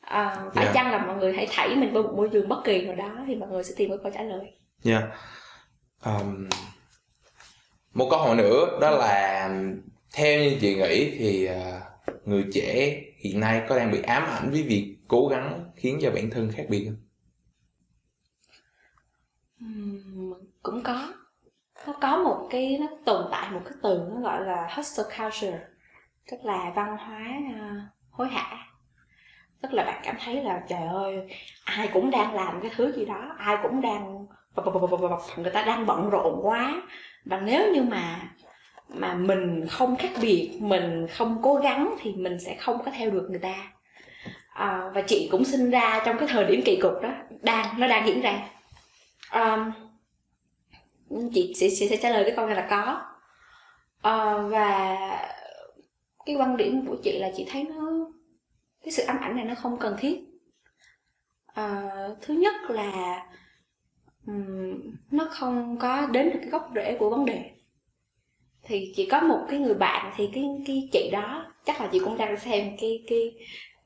[0.00, 0.72] À, phải Dạ.
[0.74, 3.24] chăng là mọi người hãy thảy mình vào một môi trường bất kỳ nào đó
[3.26, 4.52] thì mọi người sẽ tìm được câu trả lời.
[4.82, 5.02] Dạ.
[6.04, 6.48] Um,
[7.94, 9.50] một câu hỏi nữa đó là
[10.12, 11.80] theo như chị nghĩ thì à,
[12.24, 16.10] người trẻ hiện nay có đang bị ám ảnh với việc cố gắng khiến cho
[16.10, 16.96] bản thân khác biệt không?
[19.60, 19.66] Ừ,
[20.62, 21.12] cũng có
[21.86, 25.60] nó có một cái nó tồn tại một cái từ nó gọi là hustle culture
[26.30, 27.40] tức là văn hóa
[28.10, 28.66] hối hả
[29.62, 31.28] tức là bạn cảm thấy là trời ơi
[31.64, 34.26] ai cũng đang làm cái thứ gì đó ai cũng đang
[35.36, 36.82] người ta đang bận rộn quá
[37.24, 38.30] và nếu như mà
[38.88, 43.10] mà mình không khác biệt mình không cố gắng thì mình sẽ không có theo
[43.10, 43.72] được người ta.
[44.54, 47.10] À, và chị cũng sinh ra trong cái thời điểm kỳ cục đó
[47.42, 48.48] đang nó đang diễn ra.
[49.30, 49.72] À,
[51.34, 53.02] chị sẽ, sẽ, sẽ trả lời cái câu này là có.
[54.02, 54.96] À, và
[56.26, 58.10] cái quan điểm của chị là chị thấy nó
[58.84, 60.20] cái sự ám ảnh này nó không cần thiết.
[61.46, 61.90] À,
[62.22, 63.22] thứ nhất là
[64.26, 67.53] um, nó không có đến được cái gốc rễ của vấn đề
[68.64, 71.98] thì chỉ có một cái người bạn thì cái cái chị đó chắc là chị
[71.98, 73.32] cũng đang xem cái cái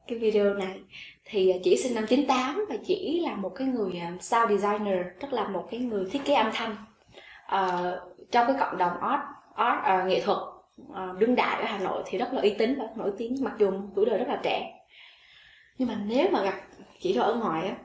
[0.06, 0.80] cái video này.
[1.24, 5.06] Thì à, chị sinh năm 98 và chỉ là một cái người à, sound designer
[5.20, 6.76] tức là một cái người thiết kế âm thanh
[7.54, 9.20] uh, trong cái cộng đồng art
[9.54, 10.38] art uh, nghệ thuật
[10.82, 13.52] uh, đương đại ở Hà Nội thì rất là uy tín và nổi tiếng mặc
[13.58, 14.74] dù tuổi đời rất là trẻ.
[15.78, 16.54] Nhưng mà nếu mà gặp
[17.00, 17.76] chị đó ở ngoài á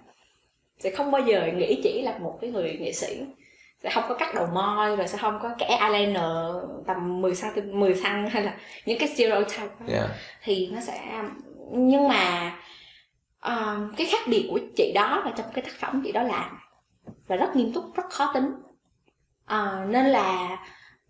[0.80, 3.22] sẽ không bao giờ nghĩ chỉ là một cái người nghệ sĩ
[3.84, 6.24] sẽ không có cắt đầu môi rồi sẽ không có kẻ eyeliner
[6.88, 9.86] tầm 10 cm 10 cm hay là những cái stereotype đó.
[9.88, 10.08] Dạ.
[10.44, 11.24] thì nó sẽ
[11.72, 12.56] nhưng mà
[13.40, 16.58] ờ, cái khác biệt của chị đó là trong cái tác phẩm chị đó làm
[17.28, 18.52] và rất nghiêm túc rất khó tính.
[19.46, 20.58] Ờ, nên là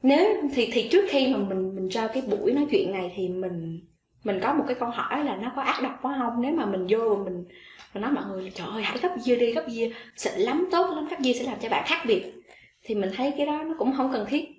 [0.03, 3.29] nếu thì thì trước khi mà mình mình cho cái buổi nói chuyện này thì
[3.29, 3.81] mình
[4.23, 6.41] mình có một cái câu hỏi là nó có ác độc quá không?
[6.41, 7.45] Nếu mà mình vô và mình
[7.93, 10.67] mình nói mọi người là trời ơi hãy gấp year đi gấp year xịn lắm
[10.71, 12.42] tốt lắm gấp year sẽ làm cho bạn khác biệt
[12.83, 14.49] thì mình thấy cái đó nó cũng không cần thiết.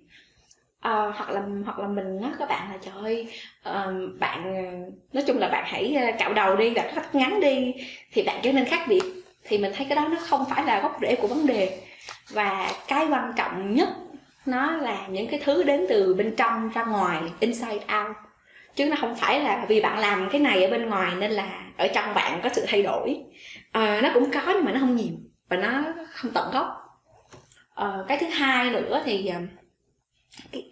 [0.80, 3.28] À, hoặc là hoặc là mình nói các bạn là trời ơi
[3.62, 4.54] ờ, bạn
[5.12, 7.74] nói chung là bạn hãy ờ, cạo đầu đi bạn cắt ngắn đi
[8.12, 9.02] thì bạn trở nên khác biệt.
[9.44, 11.80] Thì mình thấy cái đó nó không phải là gốc rễ của vấn đề.
[12.30, 13.88] Và cái quan trọng nhất
[14.46, 18.16] nó là những cái thứ đến từ bên trong ra ngoài inside out.
[18.76, 21.62] Chứ nó không phải là vì bạn làm cái này ở bên ngoài nên là
[21.76, 23.16] ở trong bạn có sự thay đổi.
[23.72, 25.14] À, nó cũng có nhưng mà nó không nhiều
[25.48, 26.83] và nó không tận gốc.
[27.74, 29.40] Ờ, cái thứ hai nữa thì ờ,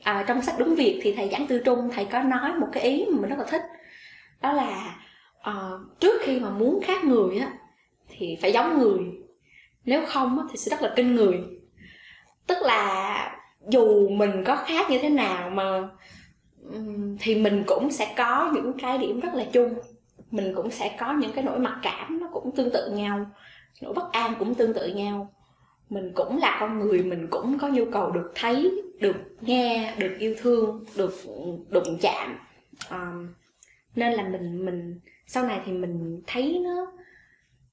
[0.02, 2.82] à, trong sách đúng việc thì thầy giảng tư trung thầy có nói một cái
[2.82, 3.62] ý mà mình rất là thích.
[4.40, 4.96] Đó là
[5.50, 7.52] uh, trước khi mà muốn khác người á
[8.08, 8.98] thì phải giống người.
[9.84, 11.40] Nếu không á, thì sẽ rất là kinh người.
[12.46, 13.38] Tức là
[13.68, 15.88] dù mình có khác như thế nào mà
[17.20, 19.74] thì mình cũng sẽ có những cái điểm rất là chung.
[20.30, 23.26] Mình cũng sẽ có những cái nỗi mặc cảm nó cũng tương tự nhau
[23.82, 25.34] nỗi bất an cũng tương tự nhau
[25.90, 30.16] mình cũng là con người mình cũng có nhu cầu được thấy được nghe được
[30.18, 31.14] yêu thương được
[31.68, 32.38] đụng chạm
[32.90, 33.28] um,
[33.94, 36.92] nên là mình mình sau này thì mình thấy nó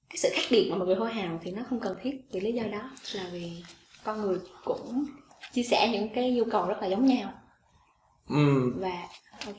[0.10, 2.40] cái sự khác biệt mà mọi người hô hào thì nó không cần thiết vì
[2.40, 3.64] lý do đó là vì
[4.04, 5.06] con người cũng
[5.54, 7.32] chia sẻ những cái nhu cầu rất là giống nhau
[8.30, 8.74] ừ.
[8.76, 9.08] và
[9.46, 9.56] ok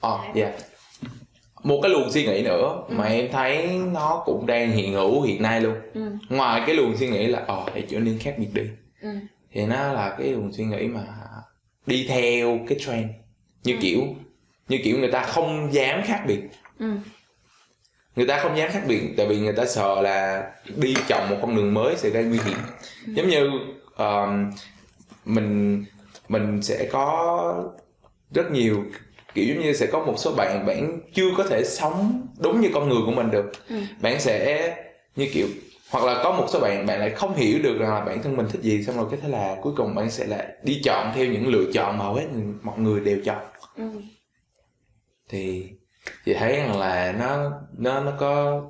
[0.00, 0.71] ờ à, dạ yeah.
[1.62, 2.94] Một cái luồng suy nghĩ nữa ừ.
[2.94, 6.12] mà em thấy nó cũng đang hiện hữu hiện nay luôn ừ.
[6.28, 8.62] ngoài cái luồng suy nghĩ là ờ hãy trở nên khác biệt đi
[9.02, 9.08] ừ.
[9.52, 11.04] thì nó là cái luồng suy nghĩ mà
[11.86, 13.10] đi theo cái trend
[13.64, 13.78] như ừ.
[13.82, 14.00] kiểu
[14.68, 16.40] như kiểu người ta không dám khác biệt
[16.78, 16.90] ừ.
[18.16, 21.36] người ta không dám khác biệt tại vì người ta sợ là đi chọn một
[21.42, 22.58] con đường mới sẽ gây nguy hiểm
[23.06, 23.12] ừ.
[23.16, 23.50] giống như
[24.02, 24.54] uh,
[25.24, 25.84] mình
[26.28, 27.64] mình sẽ có
[28.30, 28.84] rất nhiều
[29.34, 32.68] kiểu giống như sẽ có một số bạn bạn chưa có thể sống đúng như
[32.74, 33.76] con người của mình được ừ.
[34.00, 34.76] bạn sẽ
[35.16, 35.46] như kiểu
[35.90, 38.36] hoặc là có một số bạn bạn lại không hiểu được rằng là bản thân
[38.36, 41.12] mình thích gì xong rồi cái thế là cuối cùng bạn sẽ lại đi chọn
[41.14, 42.26] theo những lựa chọn mà hầu hết
[42.62, 43.42] mọi người đều chọn
[43.76, 43.84] ừ.
[45.28, 45.70] thì
[46.24, 48.62] chị thấy rằng là nó nó nó có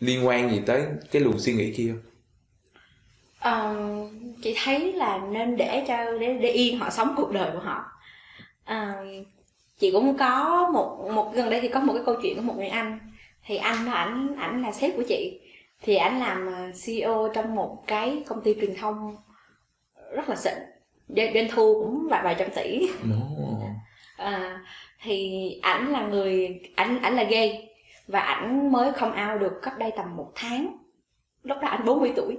[0.00, 1.94] liên quan gì tới cái luồng suy nghĩ kia
[3.48, 4.10] uh,
[4.42, 7.84] chị thấy là nên để cho để để yên họ sống cuộc đời của họ
[8.72, 9.26] uh,
[9.78, 12.54] chị cũng có một một gần đây thì có một cái câu chuyện của một
[12.56, 12.98] người anh.
[13.44, 15.40] Thì anh đó ảnh ảnh là sếp của chị.
[15.82, 19.16] Thì ảnh làm ờ, CEO trong một cái công ty truyền thông
[20.12, 20.54] rất là xịn.
[21.08, 22.88] Doanh thu cũng vài vài trăm tỷ.
[23.04, 23.16] No.
[24.16, 24.60] à,
[25.02, 27.68] thì ảnh là người ảnh ảnh là gay.
[28.06, 30.76] Và ảnh mới come out được cách đây tầm một tháng.
[31.42, 32.36] Lúc đó ảnh 40 tuổi.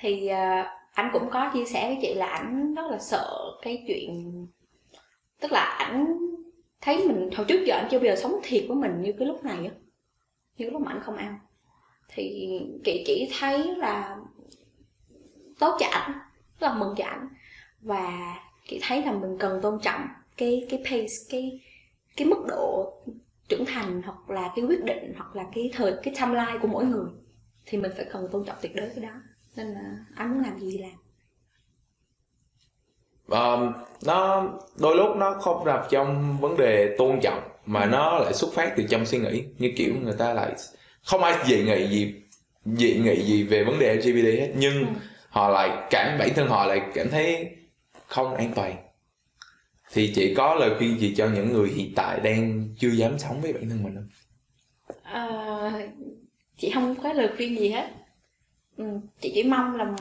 [0.00, 3.84] Thì uh, anh cũng có chia sẻ với chị là ảnh rất là sợ cái
[3.86, 4.46] chuyện
[5.40, 6.18] tức là ảnh
[6.80, 9.28] thấy mình, hồi trước giờ anh chưa bao giờ sống thiệt với mình như cái
[9.28, 9.74] lúc này á,
[10.56, 11.38] như lúc mà anh không ăn.
[12.08, 12.48] Thì
[12.84, 14.16] chị chỉ thấy là
[15.58, 16.12] tốt cho ảnh
[16.60, 17.28] rất là mừng cho ảnh.
[17.80, 18.36] Và
[18.68, 20.00] chị thấy là mình cần tôn trọng
[20.36, 21.60] cái cái pace, cái
[22.16, 22.92] cái mức độ
[23.48, 26.84] trưởng thành hoặc là cái quyết định hoặc là cái thời, cái timeline của mỗi
[26.84, 27.10] người.
[27.66, 29.20] Thì mình phải cần tôn trọng tuyệt đối cái đó.
[29.56, 31.05] Nên là anh muốn làm gì thì làm
[33.28, 33.72] um,
[34.06, 37.88] nó đôi lúc nó không nằm trong vấn đề tôn trọng mà ừ.
[37.88, 40.52] nó lại xuất phát từ trong suy nghĩ như kiểu người ta lại
[41.02, 42.14] không ai dị nghị gì
[42.64, 44.86] dị nghị gì về vấn đề LGBT hết nhưng ừ.
[45.28, 47.50] họ lại cảm bản thân họ lại cảm thấy
[48.06, 48.76] không an toàn
[49.92, 53.40] thì chị có lời khuyên gì cho những người hiện tại đang chưa dám sống
[53.40, 54.08] với bản thân mình không?
[55.02, 55.70] À,
[56.56, 57.90] chị không có lời khuyên gì hết
[58.76, 58.84] ừ,
[59.20, 59.94] chị chỉ mong là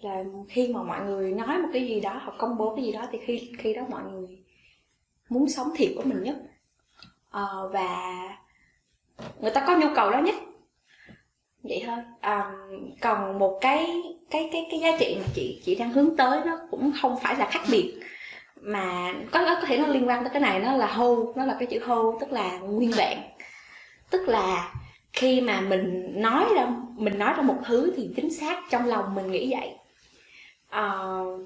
[0.00, 2.92] là khi mà mọi người nói một cái gì đó hoặc công bố cái gì
[2.92, 4.38] đó thì khi khi đó mọi người
[5.28, 6.36] muốn sống thiệt của mình nhất.
[7.30, 8.12] À, và
[9.40, 10.34] người ta có nhu cầu đó nhất.
[11.62, 11.96] Vậy thôi.
[12.20, 12.52] À,
[13.00, 16.58] còn một cái cái cái cái giá trị mà chị chị đang hướng tới nó
[16.70, 18.00] cũng không phải là khác biệt
[18.60, 21.56] mà có có thể nó liên quan tới cái này nó là hô nó là
[21.58, 23.18] cái chữ hô tức là nguyên vẹn.
[24.10, 24.74] Tức là
[25.12, 29.14] khi mà mình nói ra mình nói ra một thứ thì chính xác trong lòng
[29.14, 29.74] mình nghĩ vậy
[30.76, 31.40] uh,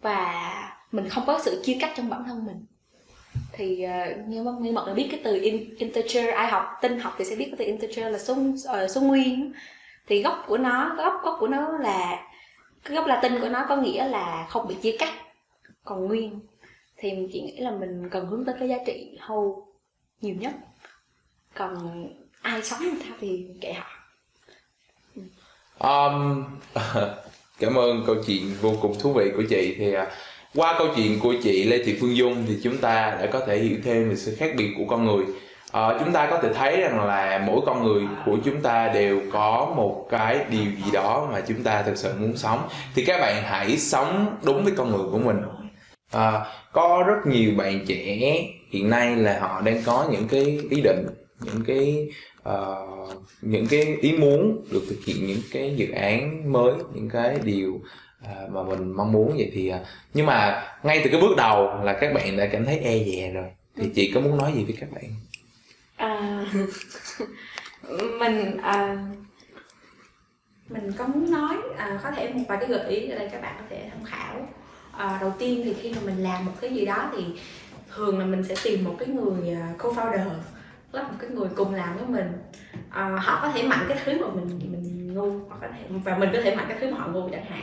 [0.00, 0.50] và
[0.92, 2.64] mình không có sự chia cắt trong bản thân mình.
[3.52, 7.14] Thì uh, như như mọi người biết cái từ in, integer ai học tin học
[7.18, 9.52] thì sẽ biết cái từ integer là số uh, số nguyên.
[10.06, 12.26] Thì gốc của nó gốc gốc của nó là
[12.84, 15.14] cái gốc latin của nó có nghĩa là không bị chia cắt
[15.84, 16.40] còn nguyên.
[16.96, 19.66] Thì chị nghĩ là mình cần hướng tới cái giá trị hầu
[20.20, 20.52] nhiều nhất.
[21.54, 22.06] Còn
[22.42, 23.86] ai sống như thì kệ họ.
[25.78, 26.44] Um,
[27.60, 29.74] cảm ơn câu chuyện vô cùng thú vị của chị.
[29.78, 30.06] Thì à,
[30.54, 33.58] qua câu chuyện của chị Lê Thị Phương Dung thì chúng ta đã có thể
[33.58, 35.24] hiểu thêm về sự khác biệt của con người.
[35.72, 39.20] À, chúng ta có thể thấy rằng là mỗi con người của chúng ta đều
[39.32, 42.68] có một cái điều gì đó mà chúng ta thực sự muốn sống.
[42.94, 45.36] Thì các bạn hãy sống đúng với con người của mình.
[46.12, 46.40] À,
[46.72, 48.18] có rất nhiều bạn trẻ
[48.70, 51.06] hiện nay là họ đang có những cái ý định
[51.40, 52.08] những cái
[52.48, 57.38] uh, những cái ý muốn được thực hiện những cái dự án mới những cái
[57.44, 57.80] điều
[58.24, 61.84] uh, mà mình mong muốn vậy thì uh, nhưng mà ngay từ cái bước đầu
[61.84, 63.50] là các bạn đã cảm thấy e dè rồi.
[63.76, 65.10] Thì chị có muốn nói gì với các bạn?
[65.96, 66.44] À,
[68.18, 69.06] mình à,
[70.68, 73.42] mình có muốn nói à, có thể một vài cái gợi ý ở đây các
[73.42, 74.48] bạn có thể tham khảo.
[74.92, 77.24] À, đầu tiên thì khi mà mình làm một cái gì đó thì
[77.94, 80.30] thường là mình sẽ tìm một cái người à, co-founder
[80.92, 82.32] là một cái người cùng làm với mình.
[82.90, 86.18] À, họ có thể mạnh cái thứ mà mình mình ngu hoặc có thể và
[86.18, 87.62] mình có thể mạnh cái thứ mà họ ngu chẳng hạn.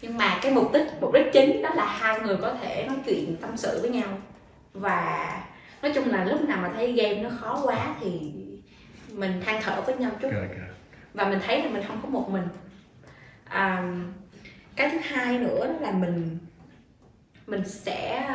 [0.00, 2.96] Nhưng mà cái mục đích mục đích chính đó là hai người có thể nói
[3.06, 4.18] chuyện tâm sự với nhau.
[4.72, 5.32] Và
[5.82, 8.32] nói chung là lúc nào mà thấy game nó khó quá thì
[9.12, 10.30] mình than thở với nhau chút.
[11.14, 12.48] Và mình thấy là mình không có một mình.
[13.44, 13.92] À,
[14.76, 16.38] cái thứ hai nữa đó là mình
[17.46, 18.28] mình sẽ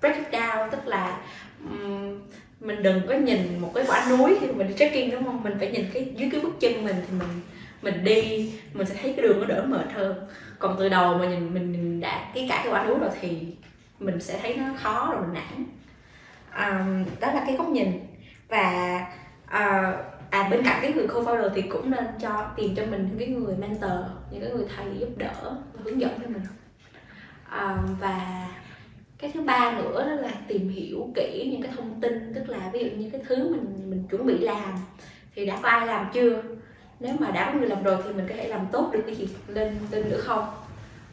[0.00, 1.20] break it down tức là
[1.64, 2.20] um,
[2.60, 5.42] mình đừng có nhìn một cái quả núi khi mình đi trekking đúng không?
[5.42, 7.28] Mình phải nhìn cái dưới cái bước chân mình thì mình
[7.82, 10.28] mình đi mình sẽ thấy cái đường nó đỡ mệt hơn.
[10.58, 13.46] Còn từ đầu mà nhìn mình đã cái cả cái quả núi rồi thì
[14.00, 15.66] mình sẽ thấy nó khó rồi mình nản.
[16.50, 16.86] À,
[17.20, 18.00] đó là cái góc nhìn.
[18.48, 19.00] Và
[19.46, 19.94] à,
[20.30, 23.28] à bên cạnh cái người co-founder thì cũng nên cho tìm cho mình những cái
[23.28, 23.90] người mentor
[24.30, 26.42] những cái người thầy giúp đỡ hướng dẫn cho mình.
[27.48, 28.46] À, và
[29.20, 32.70] cái thứ ba nữa đó là tìm hiểu kỹ những cái thông tin tức là
[32.72, 34.74] ví dụ như cái thứ mình mình chuẩn bị làm
[35.34, 36.42] thì đã có ai làm chưa?
[37.00, 39.16] Nếu mà đã có người làm rồi thì mình có thể làm tốt được cái
[39.16, 40.48] gì lên lên nữa không?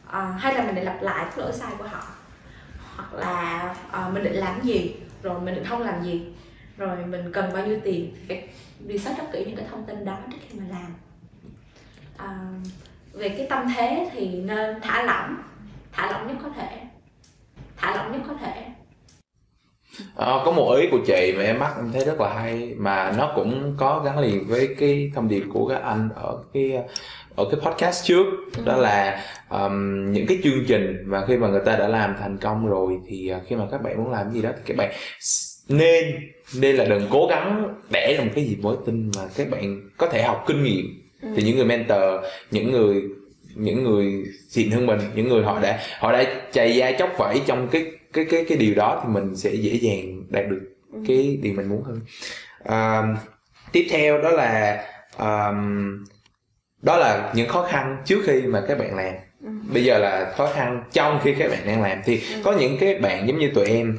[0.06, 2.02] À, hay là mình để lặp lại cái lỗi sai của họ?
[2.96, 4.94] Hoặc là à, mình định làm gì?
[5.22, 6.32] Rồi mình định không làm gì?
[6.76, 8.48] Rồi mình cần bao nhiêu tiền phải
[8.88, 10.94] research rất kỹ những cái thông tin đó trước khi mà làm.
[12.16, 12.38] À,
[13.12, 15.36] về cái tâm thế thì nên thả lỏng
[15.92, 16.87] thả lỏng nhất có thể
[17.78, 18.64] thả lỏng nhất có thể
[20.16, 23.12] À, có một ý của chị mà em mắc em thấy rất là hay mà
[23.18, 26.72] nó cũng có gắn liền với cái thông điệp của các anh ở cái
[27.36, 28.24] ở cái podcast trước
[28.56, 28.62] ừ.
[28.64, 32.38] đó là um, những cái chương trình và khi mà người ta đã làm thành
[32.38, 34.92] công rồi thì uh, khi mà các bạn muốn làm gì đó thì các bạn
[35.68, 36.04] nên
[36.60, 39.90] nên là đừng cố gắng đẻ ra một cái gì mới tin mà các bạn
[39.96, 40.86] có thể học kinh nghiệm
[41.22, 41.28] ừ.
[41.36, 43.02] thì những người mentor những người
[43.54, 47.40] những người xịn hơn mình những người họ đã họ đã chày da chóc vẫy
[47.46, 50.60] trong cái cái cái cái điều đó thì mình sẽ dễ dàng đạt được
[50.92, 50.98] ừ.
[51.08, 52.00] cái điều mình muốn hơn
[52.64, 53.02] à,
[53.72, 54.84] tiếp theo đó là
[55.18, 56.04] um,
[56.82, 59.48] đó là những khó khăn trước khi mà các bạn làm ừ.
[59.72, 62.40] bây giờ là khó khăn trong khi các bạn đang làm thì ừ.
[62.44, 63.98] có những cái bạn giống như tụi em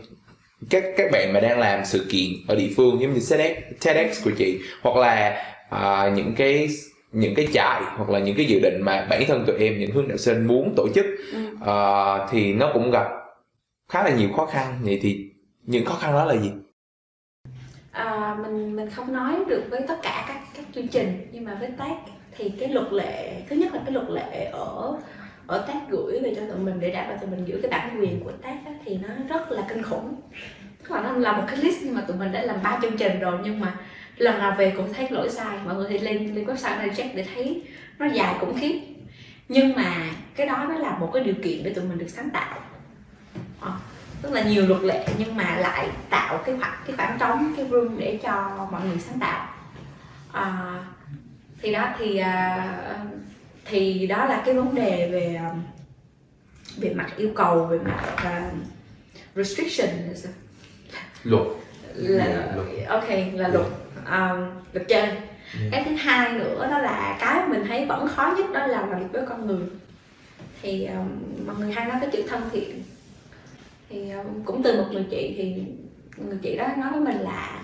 [0.70, 4.24] các các bạn mà đang làm sự kiện ở địa phương giống như TEDx, TEDx
[4.24, 5.44] của chị hoặc là
[5.76, 6.70] uh, những cái
[7.12, 9.92] những cái trại hoặc là những cái dự định mà bản thân tụi em những
[9.92, 11.48] hướng đạo sinh muốn tổ chức ừ.
[11.56, 13.08] uh, thì nó cũng gặp
[13.90, 14.80] khá là nhiều khó khăn.
[14.84, 15.32] Vậy thì
[15.64, 16.52] những khó khăn đó là gì?
[17.92, 21.58] À, mình mình không nói được với tất cả các các chương trình nhưng mà
[21.60, 21.96] với tác
[22.38, 24.98] thì cái luật lệ thứ nhất là cái luật lệ ở
[25.48, 28.02] ở tác gửi về cho tụi mình để đảm bảo tụi mình giữ cái bản
[28.02, 30.16] quyền của tác thì nó rất là kinh khủng.
[30.84, 32.98] Tức là nó là một cái list nhưng mà tụi mình đã làm ba chương
[32.98, 33.78] trình rồi nhưng mà
[34.20, 35.58] lần nào về cũng thấy lỗi sai.
[35.66, 37.64] Mọi người thì lên lên website này check để thấy
[38.00, 38.80] nó dài cũng khiếp.
[39.48, 42.30] Nhưng mà cái đó nó là một cái điều kiện để tụi mình được sáng
[42.30, 42.60] tạo.
[43.62, 43.72] À,
[44.22, 47.66] tức là nhiều luật lệ nhưng mà lại tạo cái khoảng cái khoảng trống cái
[47.72, 49.48] room để cho mọi người sáng tạo.
[50.32, 50.76] À,
[51.62, 52.78] thì đó thì à,
[53.66, 55.40] thì đó là cái vấn đề về
[56.78, 58.54] về mặt yêu cầu về mặt uh,
[59.36, 59.90] restriction.
[61.24, 61.44] Luật.
[61.96, 62.56] Là
[62.90, 63.66] ok là luật
[64.12, 65.20] um, luật chơi yeah.
[65.72, 69.00] cái thứ hai nữa đó là cái mình thấy vẫn khó nhất đó là làm
[69.00, 69.68] việc với con người.
[70.62, 71.08] Thì um,
[71.48, 72.84] mọi người hay nói cái chữ thân thiện.
[73.90, 75.64] Thì um, cũng từ một người chị thì
[76.26, 77.62] người chị đó nói với mình là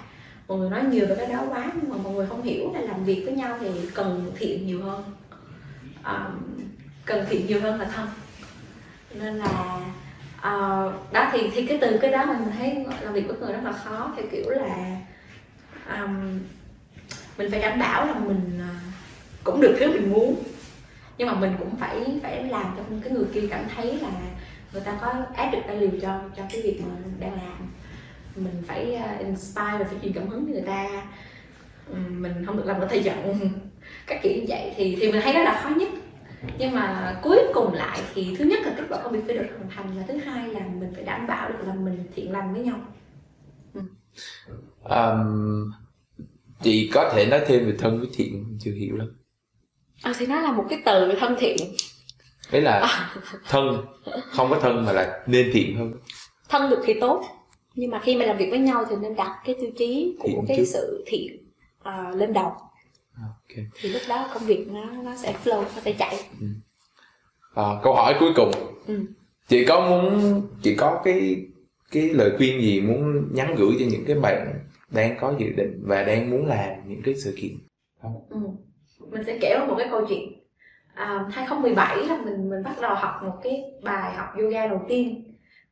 [0.47, 2.81] mọi người nói nhiều về cái đó quá nhưng mà mọi người không hiểu là
[2.81, 5.03] làm việc với nhau thì cần thiện nhiều hơn.
[6.05, 6.41] Um,
[7.05, 8.07] cần thiện nhiều hơn là thân.
[9.13, 9.79] Nên là
[10.37, 13.63] uh, đó thì thì cái từ cái đó mình thấy làm việc với người rất
[13.63, 14.97] là khó theo kiểu là
[15.89, 16.39] um,
[17.38, 18.75] mình phải đảm bảo là mình ờ,
[19.43, 20.43] cũng được thứ mình muốn.
[21.17, 24.09] Nhưng mà mình cũng phải phải làm cho cái người kia cảm thấy là
[24.73, 27.71] người ta có áp được value cho cho cái việc mà mình đang làm.
[28.36, 30.89] Mình phải uh, inspire và phải truyền cảm hứng cho người ta.
[32.09, 33.39] Mình không được làm người ta giận.
[34.07, 35.89] Các kiểu như vậy thì thì mình thấy đó là khó nhất.
[36.57, 39.45] Nhưng mà cuối cùng lại thì thứ nhất là kết quả công việc phải được
[39.57, 42.53] hoàn thành và thứ hai là mình phải đảm bảo được là mình thiện lành
[42.53, 42.79] với nhau.
[43.73, 43.81] Ừ
[44.89, 45.71] um,
[46.61, 49.07] chị có thể nói thêm về thân với thiện chưa hiểu lắm
[50.03, 51.57] à, thì nó là một cái từ thân thiện
[52.51, 53.15] đấy là à.
[53.49, 53.86] thân
[54.31, 55.93] không có thân mà là nên thiện hơn
[56.49, 57.23] thân được thì tốt
[57.75, 60.27] nhưng mà khi mà làm việc với nhau thì nên đặt cái tiêu chí của
[60.27, 60.65] thiện cái trước.
[60.65, 62.51] sự thiện uh, lên đầu
[63.21, 63.65] okay.
[63.81, 66.47] thì lúc đó công việc nó nó sẽ flow nó sẽ chạy ừ.
[67.55, 68.51] à, câu hỏi cuối cùng
[68.88, 68.99] ừ.
[69.47, 71.45] chị có muốn chị có cái
[71.91, 75.81] cái lời khuyên gì muốn nhắn gửi cho những cái bạn đang có dự định
[75.83, 77.51] và đang muốn làm những cái sự kiện
[78.01, 78.25] không?
[78.29, 78.38] Ừ.
[79.11, 80.45] Mình sẽ kể một cái câu chuyện.
[80.93, 85.23] À, 2017 là mình mình bắt đầu học một cái bài học yoga đầu tiên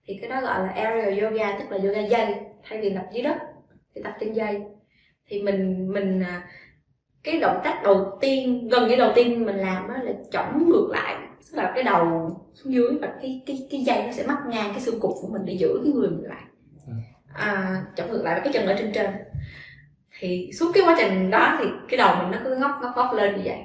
[0.08, 3.24] thì cái đó gọi là aerial yoga tức là yoga dây thay vì tập dưới
[3.24, 3.38] đất
[3.96, 4.62] thì tập trên dây
[5.28, 6.50] thì mình mình à,
[7.24, 10.88] cái động tác đầu tiên gần như đầu tiên mình làm đó là chỏng ngược
[10.92, 11.16] lại
[11.52, 14.72] tức là cái đầu xuống dưới và cái cái cái dây nó sẽ mắc ngang
[14.72, 16.44] cái xương cụt của mình để giữ cái người mình lại
[17.34, 19.08] à, chỏng ngược lại và cái chân ở trên trên.
[20.20, 23.14] Thì suốt cái quá trình đó thì cái đầu mình nó cứ ngóc ngóc ngóc
[23.14, 23.60] lên như vậy.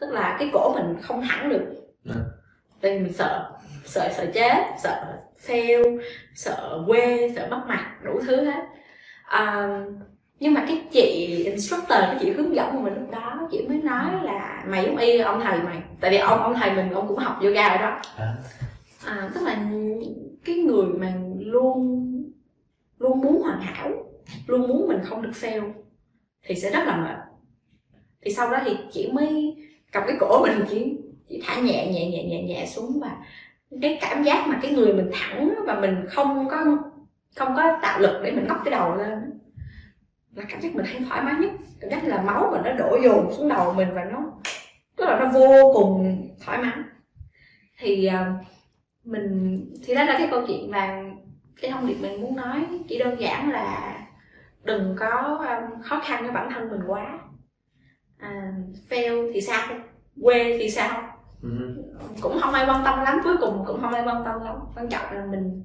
[0.00, 1.64] Tức là cái cổ mình không thẳng được.
[2.04, 2.14] Ừ.
[2.80, 3.50] tại vì mình sợ
[3.84, 6.00] sợ sợ chết sợ fail
[6.34, 8.64] sợ quê sợ mất mặt đủ thứ hết.
[9.24, 9.68] À,
[10.40, 13.82] nhưng mà cái chị instructor cái chị hướng dẫn của mình lúc đó chị mới
[13.82, 15.82] nói là mày giống y ông thầy mày.
[16.00, 18.00] Tại vì ông ông thầy mình ông cũng học yoga ở đó.
[18.16, 18.34] À.
[19.06, 19.56] à, tức là
[20.44, 22.06] cái người mà luôn
[22.98, 23.90] luôn muốn hoàn hảo,
[24.46, 25.72] luôn muốn mình không được fail,
[26.42, 27.16] thì sẽ rất là mệt.
[28.22, 29.56] Thì sau đó thì chị mới
[29.92, 30.96] cầm cái cổ mình chỉ
[31.28, 33.16] chỉ thả nhẹ nhẹ nhẹ nhẹ nhẹ xuống và
[33.82, 36.78] cái cảm giác mà cái người mình thẳng và mình không có
[37.36, 39.36] không có tạo lực để mình ngóc cái đầu lên
[40.36, 41.50] là cảm giác mình thấy thoải mái nhất.
[41.80, 44.18] Cảm giác là máu mình nó đổ dồn xuống đầu mình và nó,
[44.96, 46.72] tức là nó vô cùng thoải mái.
[47.78, 48.32] Thì ờ,
[49.04, 51.04] mình, thì đó là cái câu chuyện mà
[51.60, 53.98] cái thông điệp mình muốn nói chỉ đơn giản là
[54.62, 57.18] đừng có um, khó khăn với bản thân mình quá.
[58.18, 58.52] À,
[58.90, 59.68] fail thì sao?
[60.22, 61.02] Quê thì sao?
[61.42, 61.48] Ừ.
[62.20, 64.56] cũng không ai quan tâm lắm cuối cùng cũng không ai quan tâm lắm.
[64.76, 65.62] Quan trọng là mình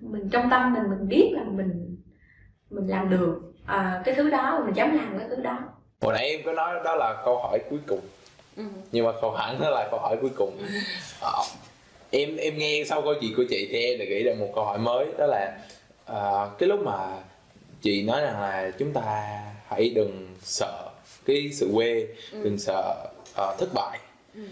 [0.00, 1.96] mình trong tâm mình mình biết là mình
[2.70, 3.52] mình làm được.
[3.66, 5.58] À, cái thứ đó mình dám làm cái thứ đó.
[6.00, 8.00] Hồi nãy em có nói đó là câu hỏi cuối cùng.
[8.56, 8.64] Ừ.
[8.92, 10.58] nhưng mà không hẳn đó là câu hỏi cuối cùng.
[11.20, 11.42] Ờ,
[12.12, 14.64] em em nghe sau câu chuyện của chị thì em lại nghĩ ra một câu
[14.64, 15.58] hỏi mới đó là
[16.06, 17.22] à, cái lúc mà
[17.82, 20.88] chị nói rằng là chúng ta hãy đừng sợ
[21.26, 22.94] cái sự quê đừng sợ
[23.36, 23.98] ờ, thất bại.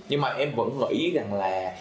[0.09, 1.77] Nhưng mà em vẫn nghĩ rằng là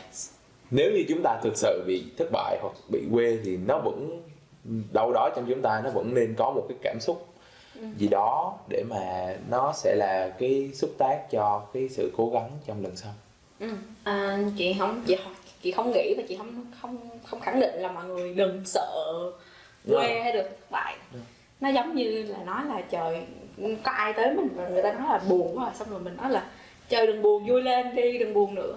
[0.71, 4.23] nếu như chúng ta thực sự bị thất bại hoặc bị quê thì nó vẫn
[4.93, 7.27] đâu đó trong chúng ta nó vẫn nên có một cái cảm xúc
[7.97, 12.49] gì đó để mà nó sẽ là cái xúc tác cho cái sự cố gắng
[12.67, 13.11] trong lần sau.
[14.03, 17.75] À, chị không chị không chị không nghĩ và chị không không không khẳng định
[17.75, 19.13] là mọi người đừng sợ
[19.87, 20.95] quê hay được thất bại.
[21.13, 21.19] Ừ.
[21.59, 23.21] nó giống như là nói là trời
[23.83, 24.47] có ai tới mình?
[24.55, 26.43] Và người ta nói là buồn quá rồi xong rồi mình nói là
[26.89, 28.75] trời đừng buồn vui lên đi đừng buồn nữa.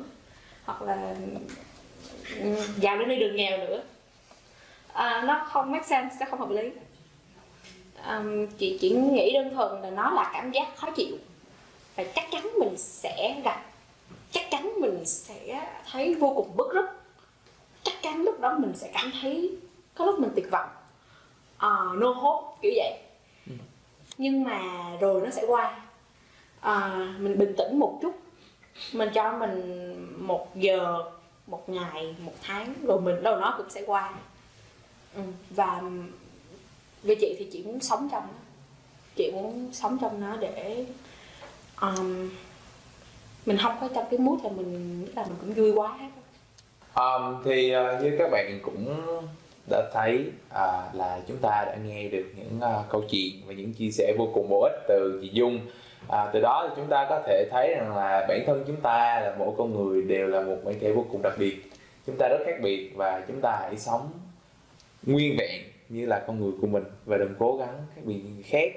[0.65, 1.15] Hoặc là
[2.41, 3.83] "Ừ, giàu lên đi đừng nghèo nữa.
[4.93, 6.71] À, nó không make sense nó không hợp lý.
[8.03, 8.23] À,
[8.59, 11.17] chị chỉ nghĩ đơn thuần là nó là cảm giác khó chịu.
[11.97, 13.65] Và chắc chắn mình sẽ gặp
[14.33, 16.87] chắc chắn mình sẽ thấy vô cùng bức rứt.
[17.83, 19.57] Chắc chắn lúc đó mình sẽ cảm thấy
[19.95, 20.69] có lúc mình tuyệt vọng.
[21.57, 22.99] Uh, no hope kiểu vậy.
[24.19, 24.61] Nhưng mà
[25.01, 25.81] rồi nó sẽ qua.
[26.61, 28.15] À, mình bình tĩnh một chút.
[28.93, 31.05] Mình cho mình một giờ
[31.47, 34.15] một ngày một tháng rồi mình đâu nó cũng sẽ qua.
[35.15, 35.23] Ừ.
[35.51, 35.83] và
[37.03, 38.39] với chị thì chị muốn sống trong nó.
[39.17, 40.87] Chị muốn sống trong nó để
[41.81, 42.31] um,
[43.47, 45.99] mình không có trong cái mút là mình lúc là mình cũng vui quá
[46.95, 48.97] Um, thì uh, như các bạn cũng
[49.71, 53.73] đã thấy uh, là chúng ta đã nghe được những uh, câu chuyện và những
[53.73, 55.61] chia sẻ vô cùng bổ ích từ chị Dung.
[56.09, 59.21] À, từ đó thì chúng ta có thể thấy rằng là bản thân chúng ta
[59.21, 61.57] là mỗi con người đều là một bản thể vô cùng đặc biệt.
[62.07, 64.11] Chúng ta rất khác biệt và chúng ta hãy sống
[65.07, 68.73] nguyên vẹn như là con người của mình và đừng cố gắng khác biệt khác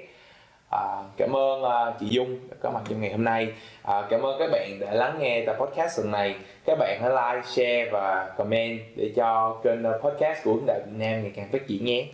[0.76, 3.52] à, cảm ơn uh, chị Dung đã có mặt trong ngày hôm nay.
[3.82, 6.34] À, cảm ơn các bạn đã lắng nghe tập podcast lần này.
[6.64, 10.78] Các bạn hãy like share và comment để cho kênh à, podcast của hướng đạo
[10.86, 12.06] Việt Nam ngày càng phát triển nhé.